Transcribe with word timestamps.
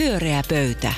Pyöreä 0.00 0.42
pöytä. 0.48 0.92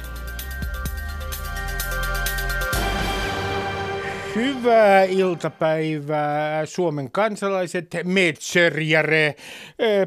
Hyvää 4.34 5.04
iltapäivää 5.04 6.66
Suomen 6.66 7.10
kansalaiset. 7.10 7.86
Metsärjäre. 8.04 9.34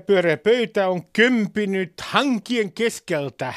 Pyöreä 0.05 0.38
pöytä 0.38 0.88
on 0.88 1.02
kömpinyt 1.13 1.94
hankien 2.02 2.71
keskeltä 2.71 3.54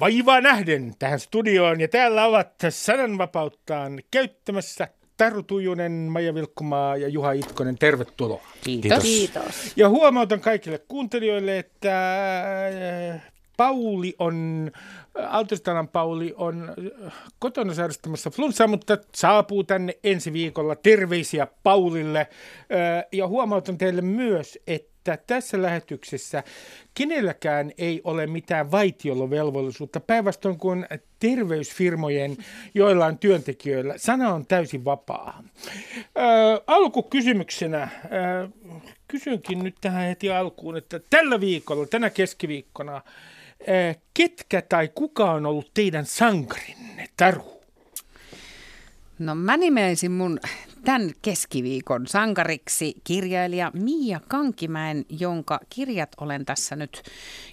vaivaa 0.00 0.40
nähden 0.40 0.94
tähän 0.98 1.20
studioon. 1.20 1.80
Ja 1.80 1.88
täällä 1.88 2.26
ovat 2.26 2.52
sananvapauttaan 2.68 4.00
käyttämässä 4.10 4.88
Taru 5.16 5.42
Tujunen, 5.42 5.92
Maija 5.92 6.34
Vilkkumaa 6.34 6.96
ja 6.96 7.08
Juha 7.08 7.32
Itkonen. 7.32 7.78
Tervetuloa. 7.78 8.46
Kiitos. 8.64 9.02
Kiitos. 9.02 9.72
Ja 9.76 9.88
huomautan 9.88 10.40
kaikille 10.40 10.78
kuuntelijoille, 10.78 11.58
että 11.58 11.90
Pauli 13.56 14.14
on, 14.18 14.70
Altistanan 15.28 15.88
Pauli 15.88 16.34
on 16.36 16.74
kotona 17.38 17.74
sairastamassa 17.74 18.30
flunssaa, 18.30 18.66
mutta 18.66 18.98
saapuu 19.14 19.64
tänne 19.64 19.98
ensi 20.04 20.32
viikolla. 20.32 20.76
Terveisiä 20.76 21.46
Paulille. 21.62 22.26
Ja 23.12 23.28
huomautan 23.28 23.78
teille 23.78 24.02
myös, 24.02 24.58
että 24.66 25.18
tässä 25.26 25.62
lähetyksessä 25.62 26.42
kenelläkään 26.94 27.72
ei 27.78 28.00
ole 28.04 28.26
mitään 28.26 28.70
vaitiolovelvollisuutta, 28.70 30.00
päinvastoin 30.00 30.58
kuin 30.58 30.86
terveysfirmojen 31.18 32.36
joillain 32.74 33.18
työntekijöillä. 33.18 33.94
Sana 33.96 34.34
on 34.34 34.46
täysin 34.46 34.84
vapaa. 34.84 35.42
Ää, 36.14 36.60
alkukysymyksenä 36.66 37.78
ää, 37.78 37.90
kysynkin 39.08 39.58
nyt 39.58 39.74
tähän 39.80 40.08
heti 40.08 40.30
alkuun, 40.30 40.76
että 40.76 41.00
tällä 41.10 41.40
viikolla, 41.40 41.86
tänä 41.86 42.10
keskiviikkona, 42.10 43.02
ketkä 44.14 44.62
tai 44.62 44.88
kuka 44.94 45.30
on 45.30 45.46
ollut 45.46 45.70
teidän 45.74 46.06
sankarinne, 46.06 47.08
Taru? 47.16 47.62
No 49.18 49.34
mä 49.34 49.56
nimeisin 49.56 50.12
mun 50.12 50.40
tämän 50.84 51.10
keskiviikon 51.22 52.06
sankariksi 52.06 52.94
kirjailija 53.04 53.70
Mia 53.74 54.20
Kankimäen, 54.28 55.04
jonka 55.08 55.60
kirjat 55.70 56.08
olen 56.20 56.44
tässä 56.44 56.76
nyt 56.76 57.02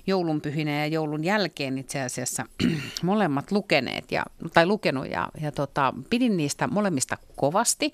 joulunpyhinä 0.08 0.72
ja 0.72 0.88
joulun 0.88 1.24
jälkeen 1.24 1.78
itse 1.78 2.02
asiassa 2.02 2.46
molemmat 3.04 3.52
lukeneet 3.52 4.12
ja, 4.12 4.26
tai 4.54 4.66
lukenut 4.66 5.10
ja, 5.10 5.30
ja 5.42 5.52
tota, 5.52 5.94
pidin 6.10 6.38
niistä 6.38 6.68
molemmista 6.68 7.18
kovasti. 7.36 7.92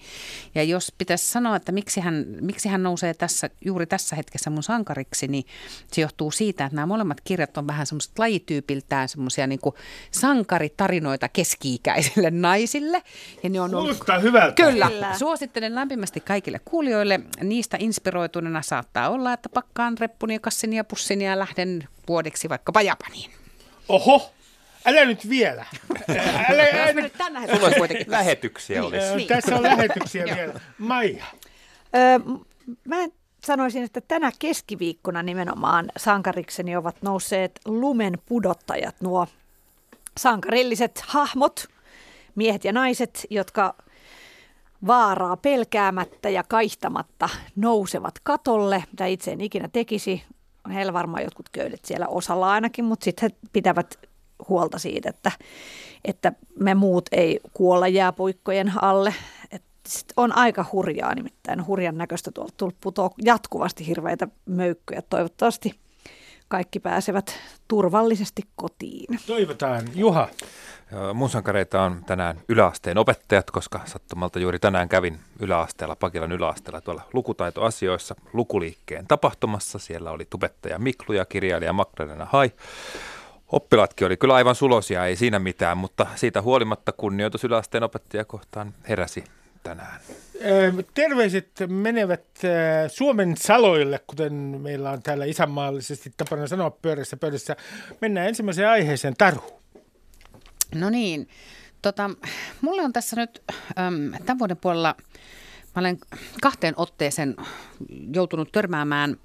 Ja 0.56 0.64
jos 0.64 0.94
pitäisi 0.98 1.28
sanoa, 1.28 1.56
että 1.56 1.72
miksi 1.72 2.00
hän, 2.00 2.26
miksi 2.42 2.70
hän 2.70 2.84
nousee 2.84 3.14
tässä, 3.14 3.50
juuri 3.66 3.86
tässä 3.86 4.16
hetkessä 4.16 4.50
mun 4.50 4.64
sankariksi, 4.64 5.28
niin 5.28 5.46
se 5.92 6.02
johtuu 6.02 6.32
siitä, 6.32 6.66
että 6.66 6.76
nämä 6.76 6.86
molemmat 6.86 7.22
kirjat 7.24 7.58
on 7.58 7.68
vähän 7.68 7.86
semmoista 7.86 8.14
lajityypiltään 8.18 9.10
semmoisia 9.10 9.48
niin 9.48 9.60
sankaritarinoita 10.12 11.30
keski-ikäisille 11.30 12.32
naisille. 12.32 13.04
Ja 13.44 13.50
ne 13.50 13.62
on 13.62 13.72
Kuulostaa 13.72 14.16
ollut, 14.16 14.28
hyvältä. 14.28 14.56
Kyllä. 14.56 14.88
kyllä 14.88 15.14
Suosittelen 15.28 15.76
lämpimästi 15.76 16.20
kaikille 16.20 16.60
kuulijoille. 16.66 17.20
Niistä 17.44 17.78
inspiroituneena 17.80 18.62
saattaa 18.62 19.10
olla, 19.10 19.34
että 19.34 19.50
pakkaan 19.50 19.98
reppuni 19.98 20.34
ja 20.34 20.40
kassini 20.40 20.76
ja 20.76 20.84
pussini 20.84 21.26
ja 21.26 21.40
lähden 21.40 21.88
vuodeksi 22.08 22.50
vaikkapa 22.50 22.82
Japaniin. 22.82 23.32
Oho! 23.90 24.32
Älä 24.86 25.06
nyt 25.06 25.30
vielä. 25.30 25.66
Älä, 26.50 26.64
älä, 26.74 27.10
tänä 27.18 27.42
Sulla 27.56 27.72
kuitenkin 27.72 28.12
lähetyksiä 28.18 28.84
olisi. 28.84 29.16
Niin. 29.16 29.28
Tässä 29.28 29.56
on 29.56 29.64
lähetyksiä 29.64 30.26
vielä. 30.36 30.54
Maija. 30.78 31.26
Öö, 31.96 32.20
mä 32.86 32.96
sanoisin, 33.46 33.84
että 33.84 34.02
tänä 34.02 34.32
keskiviikkona 34.40 35.24
nimenomaan 35.24 35.92
sankarikseni 35.98 36.76
ovat 36.76 37.02
nousseet 37.02 37.60
lumen 37.66 38.14
pudottajat, 38.26 38.96
nuo 39.02 39.28
sankarilliset 40.18 41.04
hahmot, 41.08 41.68
miehet 42.36 42.66
ja 42.66 42.74
naiset, 42.74 43.28
jotka 43.30 43.76
vaaraa 44.88 45.38
pelkäämättä 45.38 46.30
ja 46.30 46.44
kaihtamatta 46.44 47.30
nousevat 47.56 48.14
katolle, 48.24 48.84
mitä 48.92 49.06
itse 49.06 49.32
en 49.32 49.42
ikinä 49.42 49.70
tekisi. 49.74 50.24
Heillä 50.74 50.94
varmaan 50.94 51.24
jotkut 51.24 51.50
köydet 51.50 51.86
siellä 51.86 52.08
osalla 52.08 52.52
ainakin, 52.52 52.86
mutta 52.86 53.04
sitten 53.04 53.30
he 53.32 53.50
pitävät 53.54 54.00
huolta 54.50 54.80
siitä, 54.80 55.10
että, 55.10 55.32
että 56.06 56.34
me 56.60 56.76
muut 56.76 57.06
ei 57.12 57.40
kuolla 57.54 57.88
jääpuikkojen 57.88 58.74
alle. 58.82 59.14
Et 59.52 59.64
on 60.18 60.38
aika 60.38 60.66
hurjaa 60.72 61.16
nimittäin, 61.16 61.68
hurjan 61.68 61.98
näköistä 61.98 62.32
tuolta 62.32 62.54
tullut 62.58 63.14
jatkuvasti 63.24 63.88
hirveitä 63.88 64.28
möykkyjä. 64.46 65.02
Toivottavasti 65.02 65.80
kaikki 66.48 66.80
pääsevät 66.80 67.40
turvallisesti 67.68 68.42
kotiin. 68.56 69.20
Toivotaan. 69.28 69.84
Juha. 69.96 70.28
Mun 71.14 71.30
sankareita 71.30 71.82
on 71.82 72.04
tänään 72.06 72.42
yläasteen 72.50 72.98
opettajat, 72.98 73.52
koska 73.52 73.80
sattumalta 73.86 74.40
juuri 74.40 74.60
tänään 74.60 74.90
kävin 74.90 75.20
yläasteella, 75.40 75.96
Pakilan 75.96 76.32
yläasteella 76.32 76.82
tuolla 76.82 77.02
lukutaitoasioissa 77.14 78.16
lukuliikkeen 78.34 79.08
tapahtumassa. 79.08 79.80
Siellä 79.80 80.12
oli 80.12 80.28
tubettaja 80.30 80.80
Miklu 80.80 81.16
ja 81.16 81.26
kirjailija 81.26 81.74
Magdalena 81.74 82.28
Hai. 82.32 82.52
Oppilaatkin 83.52 84.08
oli 84.08 84.18
kyllä 84.18 84.36
aivan 84.36 84.56
sulosia, 84.56 85.06
ei 85.06 85.16
siinä 85.16 85.40
mitään, 85.40 85.78
mutta 85.78 86.08
siitä 86.16 86.42
huolimatta 86.42 86.92
kunnioitus 86.92 87.44
yläasteen 87.44 87.84
opettajia 87.84 88.26
kohtaan 88.26 88.74
heräsi 88.90 89.24
tänään. 89.68 90.00
Terveiset 90.94 91.52
menevät 91.68 92.26
Suomen 92.88 93.38
saloille, 93.38 94.00
kuten 94.08 94.34
meillä 94.34 94.92
on 94.92 95.04
täällä 95.04 95.26
isänmaallisesti 95.26 96.14
tapana 96.18 96.48
sanoa 96.48 96.72
pyörässä 96.72 97.18
pöydässä. 97.18 97.56
Mennään 98.02 98.28
ensimmäiseen 98.28 98.70
aiheeseen, 98.70 99.14
Tarhu. 99.18 99.62
No 100.76 100.90
niin, 100.90 101.30
tota, 101.82 102.10
mulla 102.62 102.82
on 102.82 102.94
tässä 102.94 103.16
nyt 103.16 103.44
äm, 103.80 104.12
tämän 104.26 104.40
vuoden 104.40 104.58
puolella, 104.58 104.96
mä 105.76 105.80
olen 105.80 105.98
kahteen 106.42 106.74
otteeseen 106.78 107.36
joutunut 108.14 108.52
törmäämään 108.52 109.18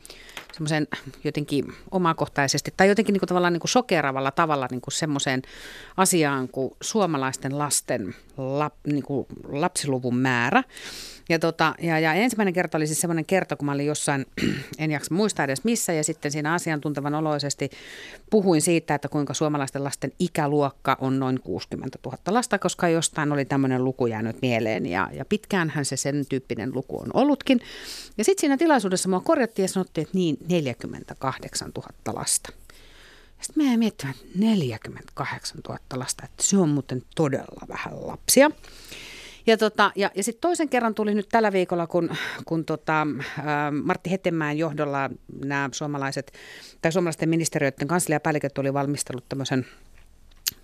semmoisen 0.53 0.87
jotenkin 1.25 1.73
omakohtaisesti 1.91 2.75
tai 2.77 2.89
jotenkin 2.89 3.13
niin 3.13 3.21
kuin 3.21 3.29
tavallaan 3.29 3.53
niin 3.53 3.61
kuin 3.61 3.71
sokeravalla 3.71 4.31
tavalla 4.31 4.69
niin 4.71 4.81
kuin 4.81 4.93
semmoiseen 4.93 5.43
asiaan 5.97 6.49
kuin 6.49 6.75
suomalaisten 6.81 7.59
lasten 7.59 8.15
lap, 8.37 8.75
niin 8.87 9.03
kuin 9.03 9.27
lapsiluvun 9.49 10.17
määrä. 10.17 10.63
Ja, 11.29 11.39
tota, 11.39 11.75
ja, 11.83 11.99
ja 11.99 12.15
ensimmäinen 12.15 12.55
kerta 12.55 12.79
oli 12.79 12.87
siis 12.87 13.01
semmoinen 13.01 13.25
kerta, 13.25 13.57
kun 13.57 13.67
mä 13.67 13.73
olin 13.73 13.87
jossain, 13.87 14.27
en 14.79 14.91
jaksa 14.91 15.15
muistaa 15.15 15.45
edes 15.45 15.65
missä, 15.65 15.93
ja 15.93 16.05
sitten 16.05 16.33
siinä 16.33 16.53
asiantuntevan 16.53 17.15
oloisesti 17.15 17.71
puhuin 18.31 18.63
siitä, 18.63 18.95
että 18.95 19.09
kuinka 19.09 19.35
suomalaisten 19.35 19.85
lasten 19.85 20.13
ikäluokka 20.19 20.97
on 21.01 21.19
noin 21.19 21.41
60 21.41 21.99
000 22.05 22.19
lasta, 22.27 22.59
koska 22.59 22.89
jostain 22.89 23.33
oli 23.33 23.45
tämmöinen 23.45 23.85
luku 23.85 24.07
jäänyt 24.07 24.43
mieleen, 24.43 24.87
ja, 24.87 25.11
ja 25.13 25.25
pitkäänhän 25.25 25.85
se 25.85 25.97
sen 25.97 26.27
tyyppinen 26.29 26.75
luku 26.75 27.01
on 27.01 27.11
ollutkin. 27.15 27.61
Ja 28.19 28.25
sitten 28.25 28.41
siinä 28.41 28.57
tilaisuudessa 28.57 29.09
mua 29.09 29.21
korjattiin 29.21 29.65
ja 29.65 29.69
sanottiin, 29.69 30.03
että 30.03 30.19
niin, 30.19 30.37
48 30.49 31.71
000 31.77 32.21
lasta. 32.21 32.62
Sitten 33.43 33.65
mä 33.65 33.71
jäin 33.71 33.79
miettimään, 33.79 34.17
että 34.17 34.39
48 34.39 35.61
000 35.69 35.81
lasta, 35.95 36.25
että 36.25 36.43
se 36.43 36.57
on 36.57 36.69
muuten 36.69 37.03
todella 37.15 37.67
vähän 37.69 38.07
lapsia. 38.07 38.51
Ja, 39.47 39.57
tota, 39.57 39.93
ja, 39.97 40.11
ja 40.15 40.23
sitten 40.23 40.41
toisen 40.41 40.69
kerran 40.69 40.95
tuli 40.95 41.15
nyt 41.15 41.29
tällä 41.29 41.53
viikolla, 41.53 41.87
kun, 41.87 42.11
kun 42.45 42.65
tota, 42.65 43.07
äh, 43.39 43.45
Martti 43.85 44.11
Hetemäen 44.11 44.59
johdolla 44.59 45.11
nämä 45.45 45.69
suomalaiset, 45.73 46.33
tai 46.83 46.93
suomalaisten 46.93 47.29
ministeriöiden 47.29 47.89
kansliapäälliköt 47.89 48.59
oli 48.59 48.75
valmistellut 48.75 49.29
tämmöisen 49.29 49.67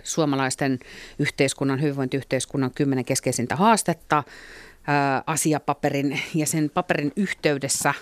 suomalaisten 0.02 0.78
yhteiskunnan, 1.18 1.82
hyvinvointiyhteiskunnan 1.82 2.70
kymmenen 2.74 3.04
keskeisintä 3.04 3.56
haastetta 3.56 4.24
ää, 4.86 5.22
asiapaperin 5.26 6.20
ja 6.34 6.46
sen 6.46 6.70
paperin 6.74 7.12
yhteydessä 7.16 7.94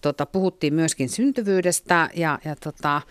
tota, 0.00 0.26
puhuttiin 0.26 0.74
myöskin 0.74 1.08
syntyvyydestä 1.08 2.10
ja, 2.14 2.38
ja, 2.44 2.56
tota, 2.56 3.02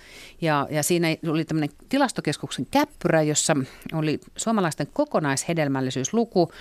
ja, 0.42 0.68
ja 0.72 0.84
siinä 0.84 1.08
oli 1.28 1.46
tämmöinen 1.46 1.70
tilastokeskuksen 1.90 2.68
käppyrä, 2.72 3.22
jossa 3.22 3.56
oli 3.94 4.20
suomalaisten 4.38 4.88
kokonaishedelmällisyysluku 4.94 6.52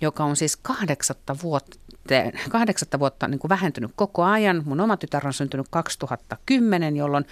joka 0.00 0.24
on 0.24 0.36
siis 0.36 0.56
kahdeksatta 0.56 1.36
vuotta, 1.42 1.78
kahdeksatta 2.50 2.98
vuotta 2.98 3.28
niin 3.28 3.38
kuin 3.38 3.48
vähentynyt 3.48 3.90
koko 3.96 4.24
ajan. 4.24 4.62
Mun 4.66 4.80
oma 4.80 4.96
tytär 4.96 5.26
on 5.26 5.32
syntynyt 5.32 5.66
2010, 5.70 6.96
jolloin 6.96 7.24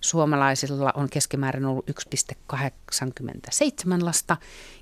suomalaisilla 0.00 0.92
on 0.94 1.10
keskimäärin 1.10 1.64
ollut 1.64 1.90
1,87 1.90 4.04
lasta. 4.04 4.36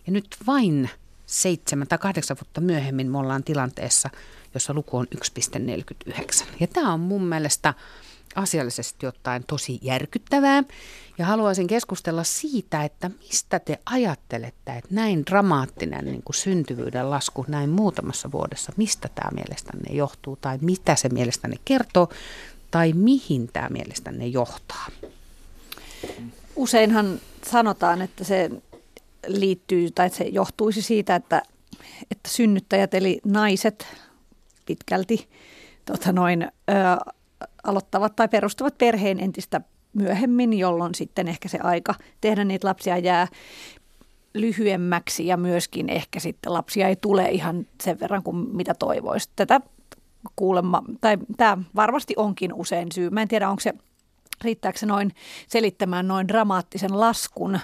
Ja 0.07 0.13
nyt 0.13 0.37
vain 0.47 0.91
seitsemän 1.33 1.89
tai 1.89 1.99
kahdeksan 1.99 2.37
vuotta 2.41 2.61
myöhemmin 2.61 3.11
me 3.11 3.19
ollaan 3.19 3.45
tilanteessa, 3.45 4.11
jossa 4.55 4.75
luku 4.75 4.97
on 4.97 5.07
1,49. 5.17 6.45
Ja 6.61 6.67
tämä 6.67 6.93
on 6.93 7.01
mun 7.01 7.25
mielestä 7.25 7.75
asiallisesti 8.35 9.07
ottaen 9.07 9.45
tosi 9.47 9.79
järkyttävää. 9.83 10.65
Ja 11.19 11.27
haluaisin 11.27 11.67
keskustella 11.67 12.25
siitä, 12.25 12.85
että 12.85 13.11
mistä 13.19 13.59
te 13.59 13.79
ajattelette, 13.87 14.73
että 14.73 14.95
näin 14.95 15.27
dramaattinen 15.27 16.05
niin 16.05 16.23
kuin 16.23 16.37
syntyvyyden 16.37 17.11
lasku 17.11 17.45
näin 17.49 17.71
muutamassa 17.71 18.33
vuodessa, 18.33 18.73
mistä 18.77 19.09
tämä 19.15 19.31
mielestänne 19.35 19.95
johtuu 19.95 20.37
tai 20.37 20.59
mitä 20.61 20.97
se 20.97 21.09
mielestänne 21.09 21.57
kertoo 21.65 22.09
tai 22.71 22.93
mihin 22.93 23.49
tämä 23.53 23.69
mielestänne 23.69 24.27
johtaa? 24.27 24.87
Useinhan 26.57 27.21
sanotaan, 27.47 28.03
että 28.03 28.25
se 28.25 28.51
liittyy 29.27 29.91
tai 29.91 30.11
se 30.11 30.25
johtuisi 30.25 30.83
siitä, 30.83 31.15
että, 31.15 31.43
että 32.11 32.29
synnyttäjät 32.29 32.95
eli 32.95 33.21
naiset 33.25 33.87
pitkälti 34.67 35.29
tota 35.85 36.13
noin, 36.13 36.43
ö, 36.43 36.75
aloittavat 37.65 38.17
tai 38.17 38.29
perustavat 38.29 38.79
perheen 38.79 39.21
entistä 39.21 39.61
myöhemmin, 39.93 40.53
jolloin 40.53 40.95
sitten 40.95 41.29
ehkä 41.29 41.49
se 41.49 41.59
aika 41.63 41.95
tehdä 42.21 42.45
niitä 42.45 42.69
lapsia 42.69 42.99
jää 42.99 43.27
lyhyemmäksi 44.35 45.27
ja 45.27 45.37
myöskin 45.37 45.89
ehkä 45.89 46.21
sitten 46.21 46.53
lapsia 46.53 46.89
ei 46.89 46.97
tule 46.97 47.29
ihan 47.31 47.67
sen 47.83 48.01
verran 48.01 48.23
kuin 48.23 48.37
mitä 48.37 48.75
toivoisi. 48.75 49.31
Tätä 49.37 49.61
kuulemma, 50.37 50.83
tai 51.01 51.19
tämä 51.37 51.59
varmasti 51.77 52.15
onkin 52.17 52.55
usein 52.55 52.93
syy. 52.93 53.11
Mä 53.11 53.23
en 53.23 53.29
tiedä, 53.29 53.51
onko 53.51 53.61
se, 53.61 53.75
riittääkö 54.45 54.79
se 54.79 54.87
noin 54.87 55.15
selittämään 55.49 56.09
noin 56.09 56.29
dramaattisen 56.29 57.01
laskun. 57.01 57.59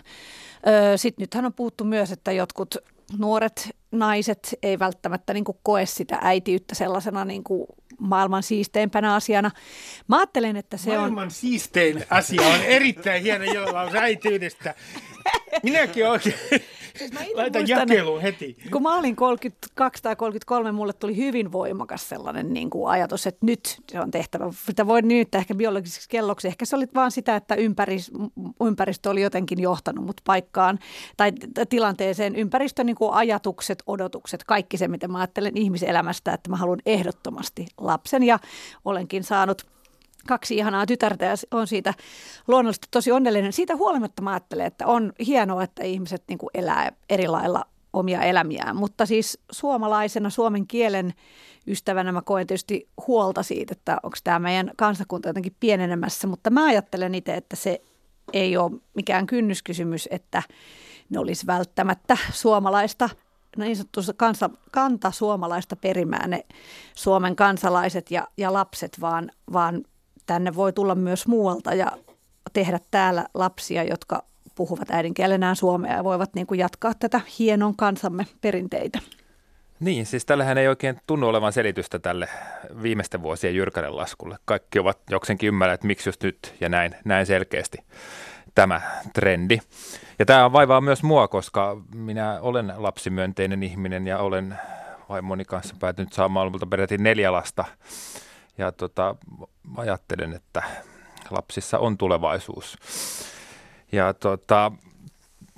Sitten 0.96 1.22
nythän 1.22 1.44
on 1.44 1.52
puhuttu 1.52 1.84
myös, 1.84 2.12
että 2.12 2.32
jotkut 2.32 2.76
nuoret 3.18 3.70
naiset 3.92 4.58
ei 4.62 4.78
välttämättä 4.78 5.34
niin 5.34 5.44
kuin 5.44 5.58
koe 5.62 5.86
sitä 5.86 6.18
äitiyttä 6.22 6.74
sellaisena 6.74 7.24
niin 7.24 7.44
kuin 7.44 7.66
maailman 7.98 8.42
siisteimpänä 8.42 9.14
asiana. 9.14 9.50
Mä 10.08 10.16
ajattelen, 10.18 10.56
että 10.56 10.76
se 10.76 10.86
maailman 10.86 11.06
on... 11.06 11.12
Maailman 11.12 11.30
siistein 11.30 12.04
asia 12.10 12.46
on 12.46 12.60
erittäin 12.62 13.22
hieno 13.22 13.44
jollaus 13.44 13.94
äityydestä. 13.94 14.74
Minäkin 15.62 16.08
oikein 16.08 16.34
siis 16.98 17.12
laitan 17.34 17.68
jakeluun 17.68 18.20
heti. 18.20 18.56
Kun 18.72 18.82
mä 18.82 18.96
olin 18.96 19.16
32 19.16 20.02
tai 20.02 20.16
33, 20.16 20.72
mulle 20.72 20.92
tuli 20.92 21.16
hyvin 21.16 21.52
voimakas 21.52 22.08
sellainen 22.08 22.54
niin 22.54 22.70
kuin 22.70 22.90
ajatus, 22.90 23.26
että 23.26 23.46
nyt 23.46 23.80
se 23.92 24.00
on 24.00 24.10
tehtävä. 24.10 24.44
Sitä 24.66 24.86
voi 24.86 25.02
nyt 25.02 25.34
ehkä 25.34 25.54
biologiseksi 25.54 26.08
kelloksi. 26.08 26.48
Ehkä 26.48 26.64
se 26.64 26.76
oli 26.76 26.86
vaan 26.94 27.10
sitä, 27.10 27.36
että 27.36 27.54
ympäris, 27.54 28.10
ympäristö 28.60 29.10
oli 29.10 29.22
jotenkin 29.22 29.60
johtanut 29.60 30.04
mut 30.04 30.20
paikkaan 30.24 30.78
tai 31.16 31.32
tilanteeseen. 31.68 32.36
Ympäristön 32.36 32.86
niin 32.86 32.96
kuin 32.96 33.12
ajatukset, 33.12 33.82
odotukset, 33.86 34.44
kaikki 34.44 34.76
se, 34.76 34.88
mitä 34.88 35.08
mä 35.08 35.18
ajattelen 35.18 35.56
ihmiselämästä, 35.56 36.32
että 36.32 36.50
mä 36.50 36.56
haluan 36.56 36.80
ehdottomasti 36.86 37.66
lapsen 37.78 38.22
ja 38.22 38.38
olenkin 38.84 39.24
saanut– 39.24 39.62
kaksi 40.28 40.56
ihanaa 40.56 40.86
tytärtä 40.86 41.24
ja 41.24 41.34
on 41.50 41.66
siitä 41.66 41.94
luonnollisesti 42.48 42.88
tosi 42.90 43.12
onnellinen. 43.12 43.52
Siitä 43.52 43.76
huolimatta 43.76 44.22
mä 44.22 44.30
ajattelen, 44.30 44.66
että 44.66 44.86
on 44.86 45.12
hienoa, 45.26 45.62
että 45.62 45.84
ihmiset 45.84 46.22
niin 46.28 46.38
kuin 46.38 46.50
elää 46.54 46.92
eri 47.08 47.28
lailla 47.28 47.64
omia 47.92 48.22
elämiään. 48.22 48.76
Mutta 48.76 49.06
siis 49.06 49.38
suomalaisena, 49.52 50.30
suomen 50.30 50.66
kielen 50.66 51.14
ystävänä 51.66 52.12
mä 52.12 52.22
koen 52.22 52.46
tietysti 52.46 52.88
huolta 53.06 53.42
siitä, 53.42 53.72
että 53.72 54.00
onko 54.02 54.16
tämä 54.24 54.38
meidän 54.38 54.70
kansakunta 54.76 55.28
jotenkin 55.28 55.56
pienenemässä. 55.60 56.26
Mutta 56.26 56.50
mä 56.50 56.66
ajattelen 56.66 57.14
itse, 57.14 57.34
että 57.34 57.56
se 57.56 57.80
ei 58.32 58.56
ole 58.56 58.80
mikään 58.94 59.26
kynnyskysymys, 59.26 60.08
että 60.10 60.42
ne 61.10 61.18
olisi 61.18 61.46
välttämättä 61.46 62.16
suomalaista 62.32 63.08
niin 63.56 63.76
sanottu 63.76 64.00
kansa, 64.16 64.50
kanta 64.72 65.10
suomalaista 65.10 65.76
perimää 65.76 66.26
ne 66.26 66.44
Suomen 66.94 67.36
kansalaiset 67.36 68.10
ja, 68.10 68.28
ja 68.36 68.52
lapset, 68.52 69.00
vaan, 69.00 69.30
vaan 69.52 69.84
tänne 70.28 70.54
voi 70.54 70.72
tulla 70.72 70.94
myös 70.94 71.26
muualta 71.26 71.74
ja 71.74 71.92
tehdä 72.52 72.78
täällä 72.90 73.24
lapsia, 73.34 73.82
jotka 73.82 74.22
puhuvat 74.54 74.90
äidinkielenään 74.90 75.56
suomea 75.56 75.96
ja 75.96 76.04
voivat 76.04 76.34
niin 76.34 76.46
kuin 76.46 76.60
jatkaa 76.60 76.92
tätä 76.98 77.20
hienon 77.38 77.76
kansamme 77.76 78.26
perinteitä. 78.40 78.98
Niin, 79.80 80.06
siis 80.06 80.26
tällähän 80.26 80.58
ei 80.58 80.68
oikein 80.68 81.00
tunnu 81.06 81.28
olevan 81.28 81.52
selitystä 81.52 81.98
tälle 81.98 82.28
viimeisten 82.82 83.22
vuosien 83.22 83.54
jyrkälle 83.54 83.90
laskulle. 83.90 84.36
Kaikki 84.44 84.78
ovat 84.78 84.98
joksenkin 85.10 85.48
ymmärrä, 85.48 85.74
että 85.74 85.86
miksi 85.86 86.08
just 86.08 86.22
nyt 86.22 86.54
ja 86.60 86.68
näin, 86.68 86.94
näin 87.04 87.26
selkeästi 87.26 87.78
tämä 88.54 88.80
trendi. 89.14 89.58
Ja 90.18 90.26
tämä 90.26 90.52
vaivaa 90.52 90.80
myös 90.80 91.02
mua, 91.02 91.28
koska 91.28 91.76
minä 91.94 92.38
olen 92.40 92.72
lapsimyönteinen 92.76 93.62
ihminen 93.62 94.06
ja 94.06 94.18
olen 94.18 94.58
vaimoni 95.08 95.44
kanssa 95.44 95.74
päätynyt 95.80 96.12
saamaan 96.12 96.46
lopulta 96.46 96.66
peräti 96.66 96.98
neljä 96.98 97.32
lasta 97.32 97.64
ja 98.58 98.72
tota, 98.72 99.16
ajattelen, 99.76 100.32
että 100.32 100.62
lapsissa 101.30 101.78
on 101.78 101.98
tulevaisuus. 101.98 102.78
Ja 103.92 104.14
tota, 104.14 104.72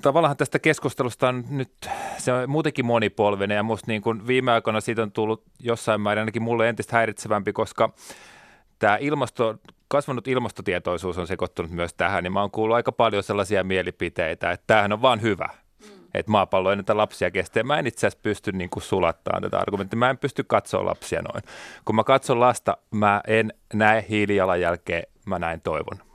tavallaan 0.02 0.36
tästä 0.36 0.58
keskustelusta 0.58 1.28
on 1.28 1.44
nyt, 1.50 1.72
se 2.18 2.32
on 2.32 2.50
muutenkin 2.50 2.86
monipolvinen 2.86 3.56
ja 3.56 3.62
musta 3.62 3.86
niin 3.86 4.02
kuin 4.02 4.26
viime 4.26 4.52
aikoina 4.52 4.80
siitä 4.80 5.02
on 5.02 5.12
tullut 5.12 5.42
jossain 5.58 6.00
määrin 6.00 6.20
ainakin 6.20 6.42
mulle 6.42 6.68
entistä 6.68 6.96
häiritsevämpi, 6.96 7.52
koska 7.52 7.92
tämä 8.78 8.96
ilmasto, 9.00 9.58
kasvanut 9.88 10.28
ilmastotietoisuus 10.28 11.18
on 11.18 11.26
sekoittunut 11.26 11.70
myös 11.70 11.94
tähän, 11.94 12.24
niin 12.24 12.32
mä 12.32 12.40
oon 12.40 12.50
kuullut 12.50 12.76
aika 12.76 12.92
paljon 12.92 13.22
sellaisia 13.22 13.64
mielipiteitä, 13.64 14.50
että 14.50 14.64
tämähän 14.66 14.92
on 14.92 15.02
vaan 15.02 15.22
hyvä– 15.22 15.48
että 16.14 16.32
maapallo 16.32 16.70
ei 16.70 16.76
näitä 16.76 16.96
lapsia 16.96 17.30
kestä. 17.30 17.62
Mä 17.62 17.78
en 17.78 17.86
itse 17.86 18.06
asiassa 18.06 18.22
pysty 18.22 18.52
niin 18.52 18.70
kuin 18.70 18.82
sulattamaan 18.82 19.42
tätä 19.42 19.58
argumenttia. 19.58 19.98
Mä 19.98 20.10
en 20.10 20.18
pysty 20.18 20.44
katsoa 20.44 20.84
lapsia 20.84 21.22
noin. 21.22 21.42
Kun 21.84 21.96
mä 21.96 22.04
katson 22.04 22.40
lasta, 22.40 22.76
mä 22.90 23.20
en 23.26 23.52
näe 23.74 24.06
hiilijalanjälkeä, 24.08 25.02
mä 25.26 25.38
näin 25.38 25.60
toivon. 25.60 26.09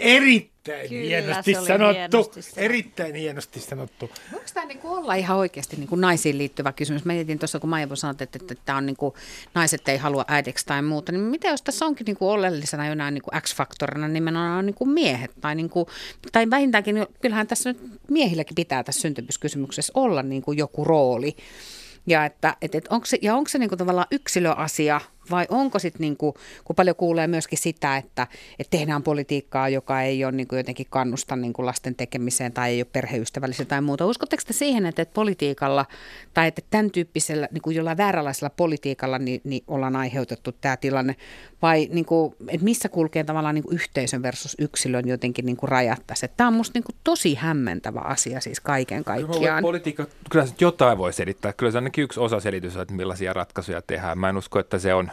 Erittäin 0.00 0.88
Kyllä, 0.88 1.02
hienosti 1.02 1.54
sanottu. 1.54 1.94
Hienosti 1.94 2.42
sanottu. 2.42 2.60
Erittäin 2.60 3.14
hienosti 3.14 3.60
sanottu. 3.60 4.10
Voiko 4.32 4.46
tämä 4.54 4.66
niin 4.66 4.80
olla 4.82 5.14
ihan 5.14 5.36
oikeasti 5.36 5.76
niin 5.76 5.88
kuin 5.88 6.00
naisiin 6.00 6.38
liittyvä 6.38 6.72
kysymys? 6.72 7.04
Mä 7.04 7.12
mietin 7.12 7.38
tuossa, 7.38 7.60
kun 7.60 7.70
Maija 7.70 7.96
sanoi, 7.96 8.12
että, 8.20 8.24
että, 8.24 8.54
että 8.54 8.76
on 8.76 8.86
niin 8.86 8.96
kuin, 8.96 9.14
naiset 9.54 9.88
ei 9.88 9.96
halua 9.96 10.24
äidiksi 10.28 10.66
tai 10.66 10.82
muuta, 10.82 11.12
niin 11.12 11.22
mitä 11.22 11.48
jos 11.48 11.62
tässä 11.62 11.86
onkin 11.86 12.04
niin 12.04 12.16
kuin 12.16 12.28
oleellisena 12.28 12.88
jonain 12.88 13.14
niin 13.14 13.22
kuin 13.22 13.42
X-faktorina 13.42 14.08
nimenomaan 14.08 14.66
niin 14.66 14.74
kuin 14.74 14.90
miehet? 14.90 15.30
Tai, 15.40 15.54
niin 15.54 15.70
kuin, 15.70 15.86
tai 16.32 16.50
vähintäänkin, 16.50 17.06
kyllähän 17.20 17.46
tässä 17.46 17.72
nyt 17.72 17.82
miehilläkin 18.10 18.54
pitää 18.54 18.84
tässä 18.84 19.00
syntyvyskysymyksessä 19.00 19.92
olla 19.96 20.22
niin 20.22 20.42
kuin 20.42 20.58
joku 20.58 20.84
rooli. 20.84 21.36
Ja, 22.06 22.24
että, 22.24 22.56
et, 22.62 22.74
et 22.74 22.88
onko 22.90 23.06
se, 23.06 23.18
ja 23.22 23.34
onko 23.34 23.48
se 23.48 23.58
niin 23.58 23.68
kuin 23.68 23.78
tavallaan 23.78 24.06
yksilöasia 24.10 25.00
vai 25.30 25.46
onko 25.48 25.78
sitten, 25.78 26.00
niin 26.00 26.16
kuin, 26.16 26.34
kun 26.64 26.76
paljon 26.76 26.96
kuulee 26.96 27.26
myöskin 27.26 27.58
sitä, 27.58 27.96
että, 27.96 28.26
että 28.58 28.70
tehdään 28.78 29.02
politiikkaa, 29.02 29.68
joka 29.68 30.02
ei 30.02 30.24
ole 30.24 30.32
niin 30.32 30.48
kuin 30.48 30.56
jotenkin 30.56 30.86
kannusta 30.90 31.36
niin 31.36 31.52
kuin 31.52 31.66
lasten 31.66 31.94
tekemiseen 31.94 32.52
tai 32.52 32.70
ei 32.70 32.80
ole 32.80 32.86
perheystävällistä 32.92 33.64
tai 33.64 33.80
muuta. 33.80 34.06
Uskotteko 34.06 34.42
te 34.46 34.52
siihen, 34.52 34.86
että, 34.86 35.02
että 35.02 35.14
politiikalla 35.14 35.86
tai 36.34 36.48
että 36.48 36.62
tämän 36.70 36.90
tyyppisellä, 36.90 37.48
niin 37.50 37.62
kuin 37.62 37.76
jollain 37.76 37.96
vääränlaisella 37.96 38.50
politiikalla 38.50 39.18
niin, 39.18 39.40
niin 39.44 39.64
ollaan 39.66 39.96
aiheutettu 39.96 40.52
tämä 40.52 40.76
tilanne? 40.76 41.16
Vai 41.62 41.88
niin 41.92 42.04
kuin, 42.04 42.34
että 42.48 42.64
missä 42.64 42.88
kulkee 42.88 43.24
tavallaan 43.24 43.54
niin 43.54 43.62
kuin 43.62 43.74
yhteisön 43.74 44.22
versus 44.22 44.56
yksilön 44.58 45.08
jotenkin 45.08 45.46
niin 45.46 45.56
kuin 45.56 45.68
rajat 45.68 46.02
tässä? 46.06 46.28
Tämä 46.28 46.48
on 46.48 46.54
minusta 46.54 46.76
niin 46.76 46.84
kuin 46.84 46.96
tosi 47.04 47.34
hämmentävä 47.34 48.00
asia 48.00 48.40
siis 48.40 48.60
kaiken 48.60 49.04
kaikkiaan. 49.04 49.62
Politiikka, 49.62 50.06
kyllä 50.30 50.46
se 50.46 50.54
jotain 50.60 50.98
voi 50.98 51.12
selittää. 51.12 51.52
Kyllä 51.52 51.72
se 51.72 51.78
ainakin 51.78 52.04
yksi 52.04 52.20
osa 52.20 52.40
selitys, 52.40 52.76
että 52.76 52.94
millaisia 52.94 53.32
ratkaisuja 53.32 53.82
tehdään. 53.82 54.18
Mä 54.18 54.28
en 54.28 54.36
usko, 54.36 54.58
että 54.58 54.78
se 54.78 54.94
on 54.94 55.10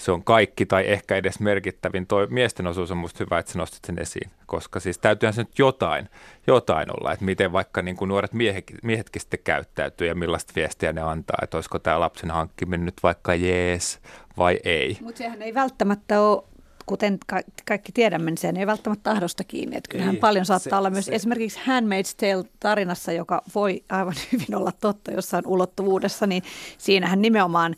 se 0.00 0.12
on 0.12 0.24
kaikki 0.24 0.66
tai 0.66 0.88
ehkä 0.88 1.16
edes 1.16 1.40
merkittävin. 1.40 2.06
Toi 2.06 2.26
miesten 2.30 2.66
osuus 2.66 2.90
on 2.90 2.96
musta 2.96 3.24
hyvä, 3.24 3.38
että 3.38 3.52
sä 3.52 3.58
nostit 3.58 3.84
sen 3.84 3.98
esiin, 3.98 4.30
koska 4.46 4.80
siis 4.80 4.98
täytyyhän 4.98 5.34
se 5.34 5.42
nyt 5.42 5.58
jotain, 5.58 6.08
jotain 6.46 6.88
olla, 6.90 7.12
että 7.12 7.24
miten 7.24 7.52
vaikka 7.52 7.82
niin 7.82 7.96
kuin 7.96 8.08
nuoret 8.08 8.32
miehetkin, 8.32 8.76
miehetkin 8.82 9.20
sitten 9.20 9.40
käyttäytyy 9.44 10.06
ja 10.06 10.14
millaista 10.14 10.52
viestiä 10.56 10.92
ne 10.92 11.00
antaa, 11.00 11.38
että 11.42 11.56
olisiko 11.56 11.78
tämä 11.78 12.00
lapsen 12.00 12.30
hankkiminen 12.30 12.84
nyt 12.84 13.02
vaikka 13.02 13.34
jees 13.34 14.00
vai 14.36 14.60
ei. 14.64 14.98
Mutta 15.00 15.18
sehän 15.18 15.42
ei 15.42 15.54
välttämättä 15.54 16.20
ole 16.20 16.44
kuten 16.86 17.18
kaikki 17.66 17.92
tiedämme, 17.92 18.30
niin 18.30 18.38
se 18.38 18.52
ei 18.56 18.66
välttämättä 18.66 19.10
tahdosta 19.10 19.44
kiinni. 19.44 19.76
Että 19.76 19.88
kyllähän 19.90 20.14
niin, 20.14 20.20
paljon 20.20 20.46
saattaa 20.46 20.70
se, 20.70 20.76
olla 20.76 20.90
myös 20.90 21.06
se. 21.06 21.14
esimerkiksi 21.14 21.58
Handmaid's 21.58 22.14
Tale-tarinassa, 22.16 23.12
joka 23.12 23.42
voi 23.54 23.84
aivan 23.88 24.14
hyvin 24.32 24.54
olla 24.54 24.72
totta 24.80 25.10
jossain 25.10 25.46
ulottuvuudessa, 25.46 26.26
niin 26.26 26.42
siinähän 26.78 27.22
nimenomaan 27.22 27.76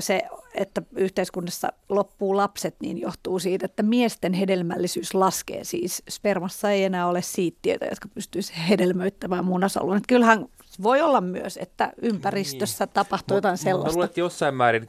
se 0.00 0.22
että 0.54 0.82
yhteiskunnassa 0.96 1.72
loppuu 1.88 2.36
lapset, 2.36 2.76
niin 2.80 3.00
johtuu 3.00 3.38
siitä, 3.38 3.66
että 3.66 3.82
miesten 3.82 4.32
hedelmällisyys 4.32 5.14
laskee. 5.14 5.64
Siis 5.64 6.02
spermassa 6.10 6.70
ei 6.70 6.84
enää 6.84 7.06
ole 7.06 7.22
siittiöitä, 7.22 7.86
jotka 7.86 8.08
pystyisivät 8.08 8.68
hedelmöittämään 8.68 9.44
munasolun. 9.44 9.96
Että 9.96 10.08
kyllähän 10.08 10.46
voi 10.82 11.00
olla 11.00 11.20
myös, 11.20 11.56
että 11.56 11.92
ympäristössä 12.02 12.84
niin. 12.84 12.92
tapahtuu 12.92 13.36
jotain 13.36 13.58
sellaista. 13.58 13.90
Mä 13.90 13.94
luulen, 13.94 14.06
että 14.06 14.20
jossain 14.20 14.54
määrin 14.54 14.86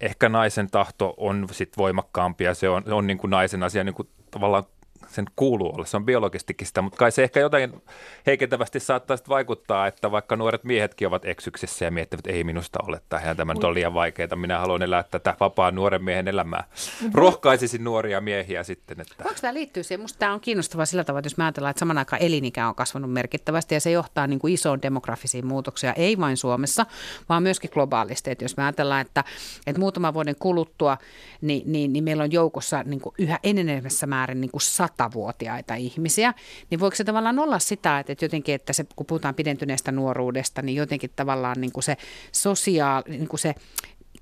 ehkä 0.00 0.28
naisen 0.28 0.70
tahto 0.70 1.14
on 1.16 1.48
sit 1.52 1.76
voimakkaampi 1.76 2.44
ja 2.44 2.54
se 2.54 2.68
on, 2.68 2.92
on 2.92 3.06
niin 3.06 3.18
kuin 3.18 3.30
naisen 3.30 3.62
asia 3.62 3.84
niin 3.84 3.94
kuin 3.94 4.08
tavallaan 4.30 4.64
sen 5.08 5.24
kuuluu 5.36 5.74
olla, 5.74 5.84
se 5.84 5.96
on 5.96 6.04
biologistikin 6.04 6.66
sitä, 6.66 6.82
mutta 6.82 6.96
kai 6.96 7.12
se 7.12 7.22
ehkä 7.22 7.40
jotain 7.40 7.82
heikentävästi 8.26 8.80
saattaa 8.80 9.16
vaikuttaa, 9.28 9.86
että 9.86 10.10
vaikka 10.10 10.36
nuoret 10.36 10.64
miehetkin 10.64 11.08
ovat 11.08 11.24
eksyksissä 11.24 11.84
ja 11.84 11.90
miettivät, 11.90 12.20
että 12.26 12.36
ei 12.36 12.44
minusta 12.44 12.78
ole 12.86 13.00
tähän, 13.08 13.36
tämä 13.36 13.54
on 13.64 13.74
liian 13.74 13.94
vaikeaa, 13.94 14.36
minä 14.36 14.58
haluan 14.58 14.82
elää 14.82 15.02
tätä 15.02 15.34
vapaan 15.40 15.74
nuoren 15.74 16.04
miehen 16.04 16.28
elämää. 16.28 16.64
Mm-hmm. 16.68 17.10
Rohkaisisin 17.14 17.84
nuoria 17.84 18.20
miehiä 18.20 18.62
sitten. 18.62 19.00
Että... 19.00 19.24
Voiko 19.24 19.38
tämä 19.40 19.54
liittyä 19.54 19.82
siihen? 19.82 20.00
Minusta 20.00 20.18
tämä 20.18 20.32
on 20.32 20.40
kiinnostavaa 20.40 20.86
sillä 20.86 21.04
tavalla, 21.04 21.18
että 21.18 21.26
jos 21.26 21.36
me 21.36 21.44
ajatellaan, 21.44 21.70
että 21.70 21.80
saman 21.80 21.98
aikaan 21.98 22.22
elinikä 22.22 22.68
on 22.68 22.74
kasvanut 22.74 23.12
merkittävästi 23.12 23.74
ja 23.74 23.80
se 23.80 23.90
johtaa 23.90 24.26
niin 24.26 24.38
kuin 24.38 24.54
isoon 24.54 24.82
demografisiin 24.82 25.46
muutoksia, 25.46 25.92
ei 25.92 26.18
vain 26.18 26.36
Suomessa, 26.36 26.86
vaan 27.28 27.42
myöskin 27.42 27.70
globaalisti. 27.72 28.30
Että 28.30 28.44
jos 28.44 28.56
me 28.56 28.62
ajatellaan, 28.62 29.00
että, 29.00 29.24
että 29.66 29.80
muutaman 29.80 30.14
vuoden 30.14 30.36
kuluttua, 30.38 30.98
niin, 31.40 31.62
niin, 31.72 31.92
niin 31.92 32.04
meillä 32.04 32.22
on 32.22 32.32
joukossa 32.32 32.82
niin 32.82 33.00
kuin 33.00 33.14
yhä 33.18 33.38
enenevässä 33.42 34.06
määrin 34.06 34.40
niin 34.40 34.50
kuin 34.50 34.60
sat 34.60 34.97
satavuotiaita 34.98 35.74
ihmisiä, 35.74 36.34
niin 36.70 36.80
voiko 36.80 36.96
se 36.96 37.04
tavallaan 37.04 37.38
olla 37.38 37.58
sitä, 37.58 37.98
että 37.98 38.24
jotenkin, 38.24 38.54
että 38.54 38.72
se, 38.72 38.86
kun 38.96 39.06
puhutaan 39.06 39.34
pidentyneestä 39.34 39.92
nuoruudesta, 39.92 40.62
niin 40.62 40.76
jotenkin 40.76 41.10
tavallaan 41.16 41.60
niin 41.60 41.72
kuin 41.72 41.84
se 41.84 41.96
sosiaali, 42.32 43.04
niin 43.08 43.28
kuin 43.28 43.40
se 43.40 43.54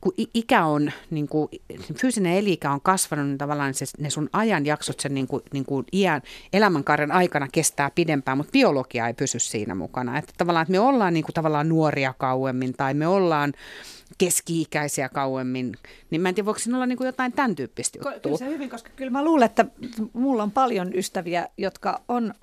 kun 0.01 0.13
ikä 0.35 0.65
on, 0.65 0.93
niin 1.11 1.29
kuin, 1.29 1.49
fyysinen 2.01 2.33
elikä 2.33 2.71
on 2.71 2.81
kasvanut, 2.81 3.27
niin 3.27 3.39
tavallaan 3.39 3.75
se, 3.75 3.87
ne 3.99 4.11
sun 4.11 4.31
ajanjaksot 4.33 5.01
sen 5.01 5.15
niin 5.15 5.27
kuin, 5.27 5.43
niin 5.53 5.65
kuin 5.65 5.87
iän, 5.93 6.23
elämänkaaren 6.53 7.13
aikana 7.13 7.49
kestää 7.53 7.91
pidempään, 7.95 8.37
mutta 8.37 8.53
biologia 8.53 9.07
ei 9.07 9.15
pysy 9.15 9.39
siinä 9.39 9.75
mukana. 9.75 10.19
Että 10.19 10.33
tavallaan, 10.39 10.63
että 10.63 10.73
me 10.73 10.81
ollaan 10.81 11.15
niin 11.15 11.25
kuin, 11.25 11.35
tavallaan 11.35 11.69
nuoria 11.69 12.15
kauemmin 12.19 12.75
tai 12.77 12.95
me 12.95 13.07
ollaan 13.07 13.53
keski-ikäisiä 14.19 15.09
kauemmin, 15.09 15.77
niin 16.11 16.21
mä 16.21 16.29
en 16.29 16.35
tiedä, 16.35 16.47
voiko 16.47 16.61
siinä 16.61 16.77
olla 16.77 16.87
niin 16.87 16.97
kuin 16.99 17.07
jotain 17.07 17.33
tämän 17.33 17.55
tyyppistä 17.55 17.99
juttua. 17.99 18.21
Kyllä 18.21 18.37
se 18.37 18.47
hyvin, 18.47 18.71
koska 18.71 18.91
kyllä 18.97 19.11
mä 19.11 19.25
luulen, 19.25 19.47
että 19.47 19.65
mulla 20.13 20.43
on 20.43 20.51
paljon 20.51 20.95
ystäviä, 20.95 21.49
jotka 21.59 22.03
on 22.09 22.35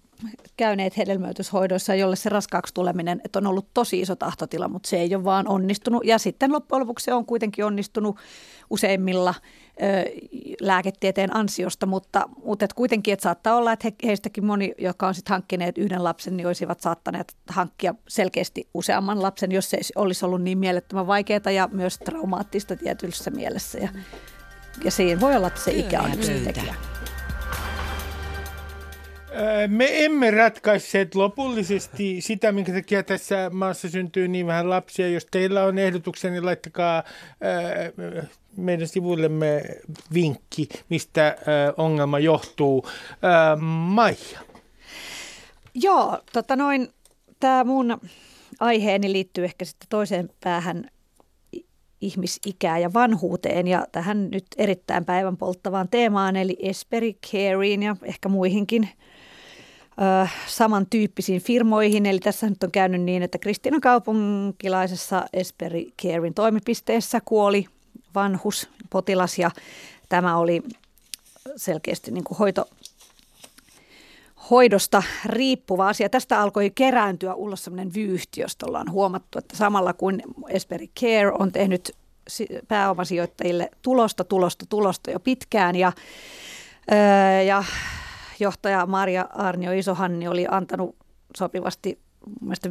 käyneet 0.57 0.97
hedelmöityshoidoissa, 0.97 1.95
jolle 1.95 2.15
se 2.15 2.29
raskaaksi 2.29 2.73
tuleminen, 2.73 3.21
että 3.25 3.39
on 3.39 3.47
ollut 3.47 3.67
tosi 3.73 3.99
iso 3.99 4.15
tahtotila, 4.15 4.67
mutta 4.67 4.89
se 4.89 4.97
ei 4.97 5.15
ole 5.15 5.23
vaan 5.23 5.47
onnistunut. 5.47 6.05
Ja 6.05 6.17
sitten 6.17 6.51
loppujen 6.51 6.81
lopuksi 6.81 7.05
se 7.05 7.13
on 7.13 7.25
kuitenkin 7.25 7.65
onnistunut 7.65 8.17
useimmilla 8.69 9.35
ö, 9.81 10.05
lääketieteen 10.61 11.35
ansiosta, 11.35 11.85
mutta, 11.85 12.29
mutta 12.45 12.65
et 12.65 12.73
kuitenkin, 12.73 13.13
että 13.13 13.23
saattaa 13.23 13.55
olla, 13.55 13.71
että 13.71 13.87
he, 13.87 13.93
heistäkin 14.07 14.45
moni, 14.45 14.73
jotka 14.77 15.07
on 15.07 15.13
sitten 15.13 15.33
hankkineet 15.33 15.77
yhden 15.77 16.03
lapsen, 16.03 16.37
niin 16.37 16.47
olisivat 16.47 16.79
saattaneet 16.79 17.35
hankkia 17.49 17.95
selkeästi 18.07 18.67
useamman 18.73 19.21
lapsen, 19.21 19.51
jos 19.51 19.69
se 19.69 19.77
olisi 19.95 20.25
ollut 20.25 20.41
niin 20.41 20.57
mielettömän 20.57 21.07
vaikeaa 21.07 21.51
ja 21.55 21.69
myös 21.71 21.97
traumaattista 21.97 22.75
tietyssä 22.75 23.31
mielessä. 23.31 23.77
Ja, 23.77 23.89
ja 24.83 24.91
siinä 24.91 25.21
voi 25.21 25.35
olla, 25.35 25.47
että 25.47 25.61
se 25.61 25.71
ikä 25.71 26.01
on 26.01 26.13
yksi 26.13 26.31
tekijä. 26.31 26.75
Me 29.67 30.05
emme 30.05 30.31
ratkaisseet 30.31 31.15
lopullisesti 31.15 32.21
sitä, 32.21 32.51
minkä 32.51 32.73
takia 32.73 33.03
tässä 33.03 33.49
maassa 33.53 33.89
syntyy 33.89 34.27
niin 34.27 34.47
vähän 34.47 34.69
lapsia. 34.69 35.07
Jos 35.07 35.27
teillä 35.31 35.63
on 35.63 35.77
ehdotuksia, 35.77 36.31
niin 36.31 36.45
laittakaa 36.45 37.03
meidän 38.57 38.87
sivuillemme 38.87 39.63
vinkki, 40.13 40.69
mistä 40.89 41.35
ongelma 41.77 42.19
johtuu. 42.19 42.87
Maija. 43.59 44.39
Joo, 45.73 46.19
tota 46.33 46.55
noin, 46.55 46.89
tämä 47.39 47.63
mun 47.63 48.01
aiheeni 48.59 49.11
liittyy 49.11 49.43
ehkä 49.43 49.65
sitten 49.65 49.89
toiseen 49.89 50.29
päähän 50.43 50.89
ihmisikään 52.01 52.81
ja 52.81 52.93
vanhuuteen 52.93 53.67
ja 53.67 53.87
tähän 53.91 54.29
nyt 54.31 54.45
erittäin 54.57 55.05
päivän 55.05 55.37
polttavaan 55.37 55.89
teemaan 55.89 56.35
eli 56.35 56.57
Esperi 56.61 57.13
Careen 57.31 57.83
ja 57.83 57.95
ehkä 58.03 58.29
muihinkin 58.29 58.89
ö, 60.01 60.27
samantyyppisiin 60.47 61.41
firmoihin. 61.41 62.05
Eli 62.05 62.19
tässä 62.19 62.49
nyt 62.49 62.63
on 62.63 62.71
käynyt 62.71 63.01
niin, 63.01 63.23
että 63.23 63.37
Kristiinan 63.37 63.81
kaupunkilaisessa 63.81 65.25
Esperi 65.33 65.93
Carein 66.01 66.33
toimipisteessä 66.33 67.21
kuoli 67.25 67.65
vanhus, 68.15 68.69
potilas 68.89 69.39
ja 69.39 69.51
tämä 70.09 70.37
oli 70.37 70.63
selkeästi 71.55 72.11
niin 72.11 72.23
kuin 72.23 72.37
hoito, 72.37 72.65
hoidosta 74.49 75.03
riippuva 75.25 75.89
asia. 75.89 76.09
Tästä 76.09 76.41
alkoi 76.41 76.71
kerääntyä 76.75 77.33
ulos 77.33 77.63
sellainen 77.63 77.93
vyyhti, 77.93 78.41
josta 78.41 78.65
ollaan 78.65 78.91
huomattu, 78.91 79.39
että 79.39 79.57
samalla 79.57 79.93
kuin 79.93 80.23
Esperi 80.49 80.89
Care 80.99 81.31
on 81.31 81.51
tehnyt 81.51 81.95
pääomasijoittajille 82.67 83.69
tulosta, 83.81 84.23
tulosta, 84.23 84.65
tulosta 84.69 85.11
jo 85.11 85.19
pitkään 85.19 85.75
ja, 85.75 85.91
ja 87.47 87.63
johtaja 88.39 88.85
Maria 88.85 89.25
Arnio 89.33 89.71
Isohanni 89.71 90.27
oli 90.27 90.45
antanut 90.51 90.95
sopivasti 91.37 91.99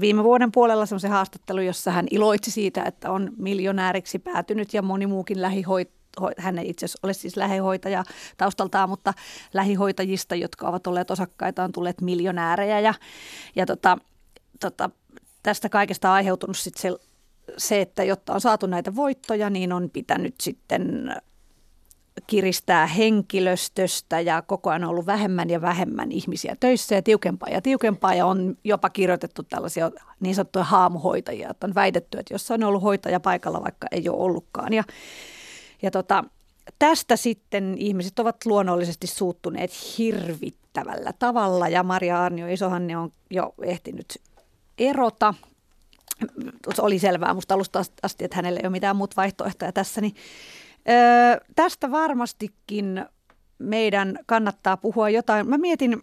viime 0.01 0.25
vuoden 0.25 0.53
puolella 0.53 0.87
semmoisen 0.87 1.11
haastattelun, 1.11 1.67
jossa 1.67 1.91
hän 1.91 2.07
iloitsi 2.11 2.51
siitä, 2.51 2.83
että 2.83 3.11
on 3.11 3.31
miljonääriksi 3.37 4.19
päätynyt 4.19 4.75
ja 4.75 4.83
moni 4.83 5.07
muukin 5.07 5.43
lähihoitaja 5.43 6.03
hän 6.39 6.59
ei 6.59 6.71
itse 6.71 6.87
ole 7.03 7.13
siis 7.13 7.37
lähihoitaja 7.37 8.05
taustaltaan, 8.37 8.89
mutta 8.89 9.15
lähihoitajista, 9.55 10.35
jotka 10.35 10.69
ovat 10.69 10.87
olleet 10.87 11.11
osakkaita, 11.11 11.65
on 11.65 11.73
tulleet 11.73 12.01
miljonäärejä. 12.01 12.81
Ja, 12.81 12.95
ja 13.57 13.67
tota, 13.67 13.99
tota, 14.61 14.91
tästä 15.43 15.69
kaikesta 15.69 16.09
on 16.09 16.15
aiheutunut 16.15 16.57
sit 16.57 16.77
se, 16.77 16.97
se, 17.59 17.81
että 17.81 18.05
jotta 18.05 18.35
on 18.35 18.41
saatu 18.41 18.67
näitä 18.67 18.95
voittoja, 18.95 19.51
niin 19.51 19.73
on 19.73 19.91
pitänyt 19.91 20.35
sitten 20.41 21.15
kiristää 22.27 22.87
henkilöstöstä 22.87 24.21
ja 24.21 24.43
koko 24.43 24.71
ajan 24.71 24.85
on 24.85 24.91
ollut 24.91 25.07
vähemmän 25.07 25.51
ja 25.51 25.61
vähemmän 25.61 26.13
ihmisiä 26.13 26.57
töissä 26.61 26.95
ja 26.95 27.03
tiukempaa 27.03 27.49
ja 27.49 27.63
tiukempaa 27.63 28.15
ja 28.15 28.27
on 28.27 28.57
jopa 28.65 28.91
kirjoitettu 28.91 29.43
tällaisia 29.43 29.91
niin 30.21 30.35
sanottuja 30.35 30.65
haamuhoitajia, 30.65 31.51
että 31.51 31.67
on 31.67 31.75
väitetty, 31.75 32.19
että 32.19 32.35
jos 32.35 32.51
on 32.51 32.65
ollut 32.65 32.83
hoitaja 32.83 33.21
paikalla, 33.21 33.63
vaikka 33.63 33.87
ei 33.91 34.09
ole 34.09 34.19
ollutkaan. 34.19 34.73
Ja, 34.73 34.85
ja 35.83 35.91
tota, 35.91 36.25
tästä 36.79 37.17
sitten 37.17 37.77
ihmiset 37.79 38.19
ovat 38.19 38.37
luonnollisesti 38.47 39.07
suuttuneet 39.07 39.71
hirvittävällä 39.99 41.13
tavalla 41.19 41.69
ja 41.69 41.83
Maria 41.83 42.25
Arnio 42.25 42.47
Isohanne 42.47 42.97
on 42.97 43.13
jo 43.31 43.55
ehtinyt 43.63 44.19
erota. 44.79 45.35
Oli 46.79 46.99
selvää 46.99 47.35
musta 47.35 47.55
alusta 47.55 47.83
asti, 48.03 48.25
että 48.25 48.37
hänellä 48.37 48.61
ei 48.61 48.67
ole 48.67 48.73
mitään 48.73 48.97
muuta 48.97 49.17
vaihtoehtoja 49.17 49.73
tässä, 49.73 50.01
niin 50.01 50.15
Öö, 50.89 51.41
tästä 51.57 51.91
varmastikin 51.91 53.07
meidän 53.59 54.19
kannattaa 54.27 54.77
puhua 54.77 55.11
jotain. 55.11 55.49
Mä 55.49 55.59
mietin 55.59 56.03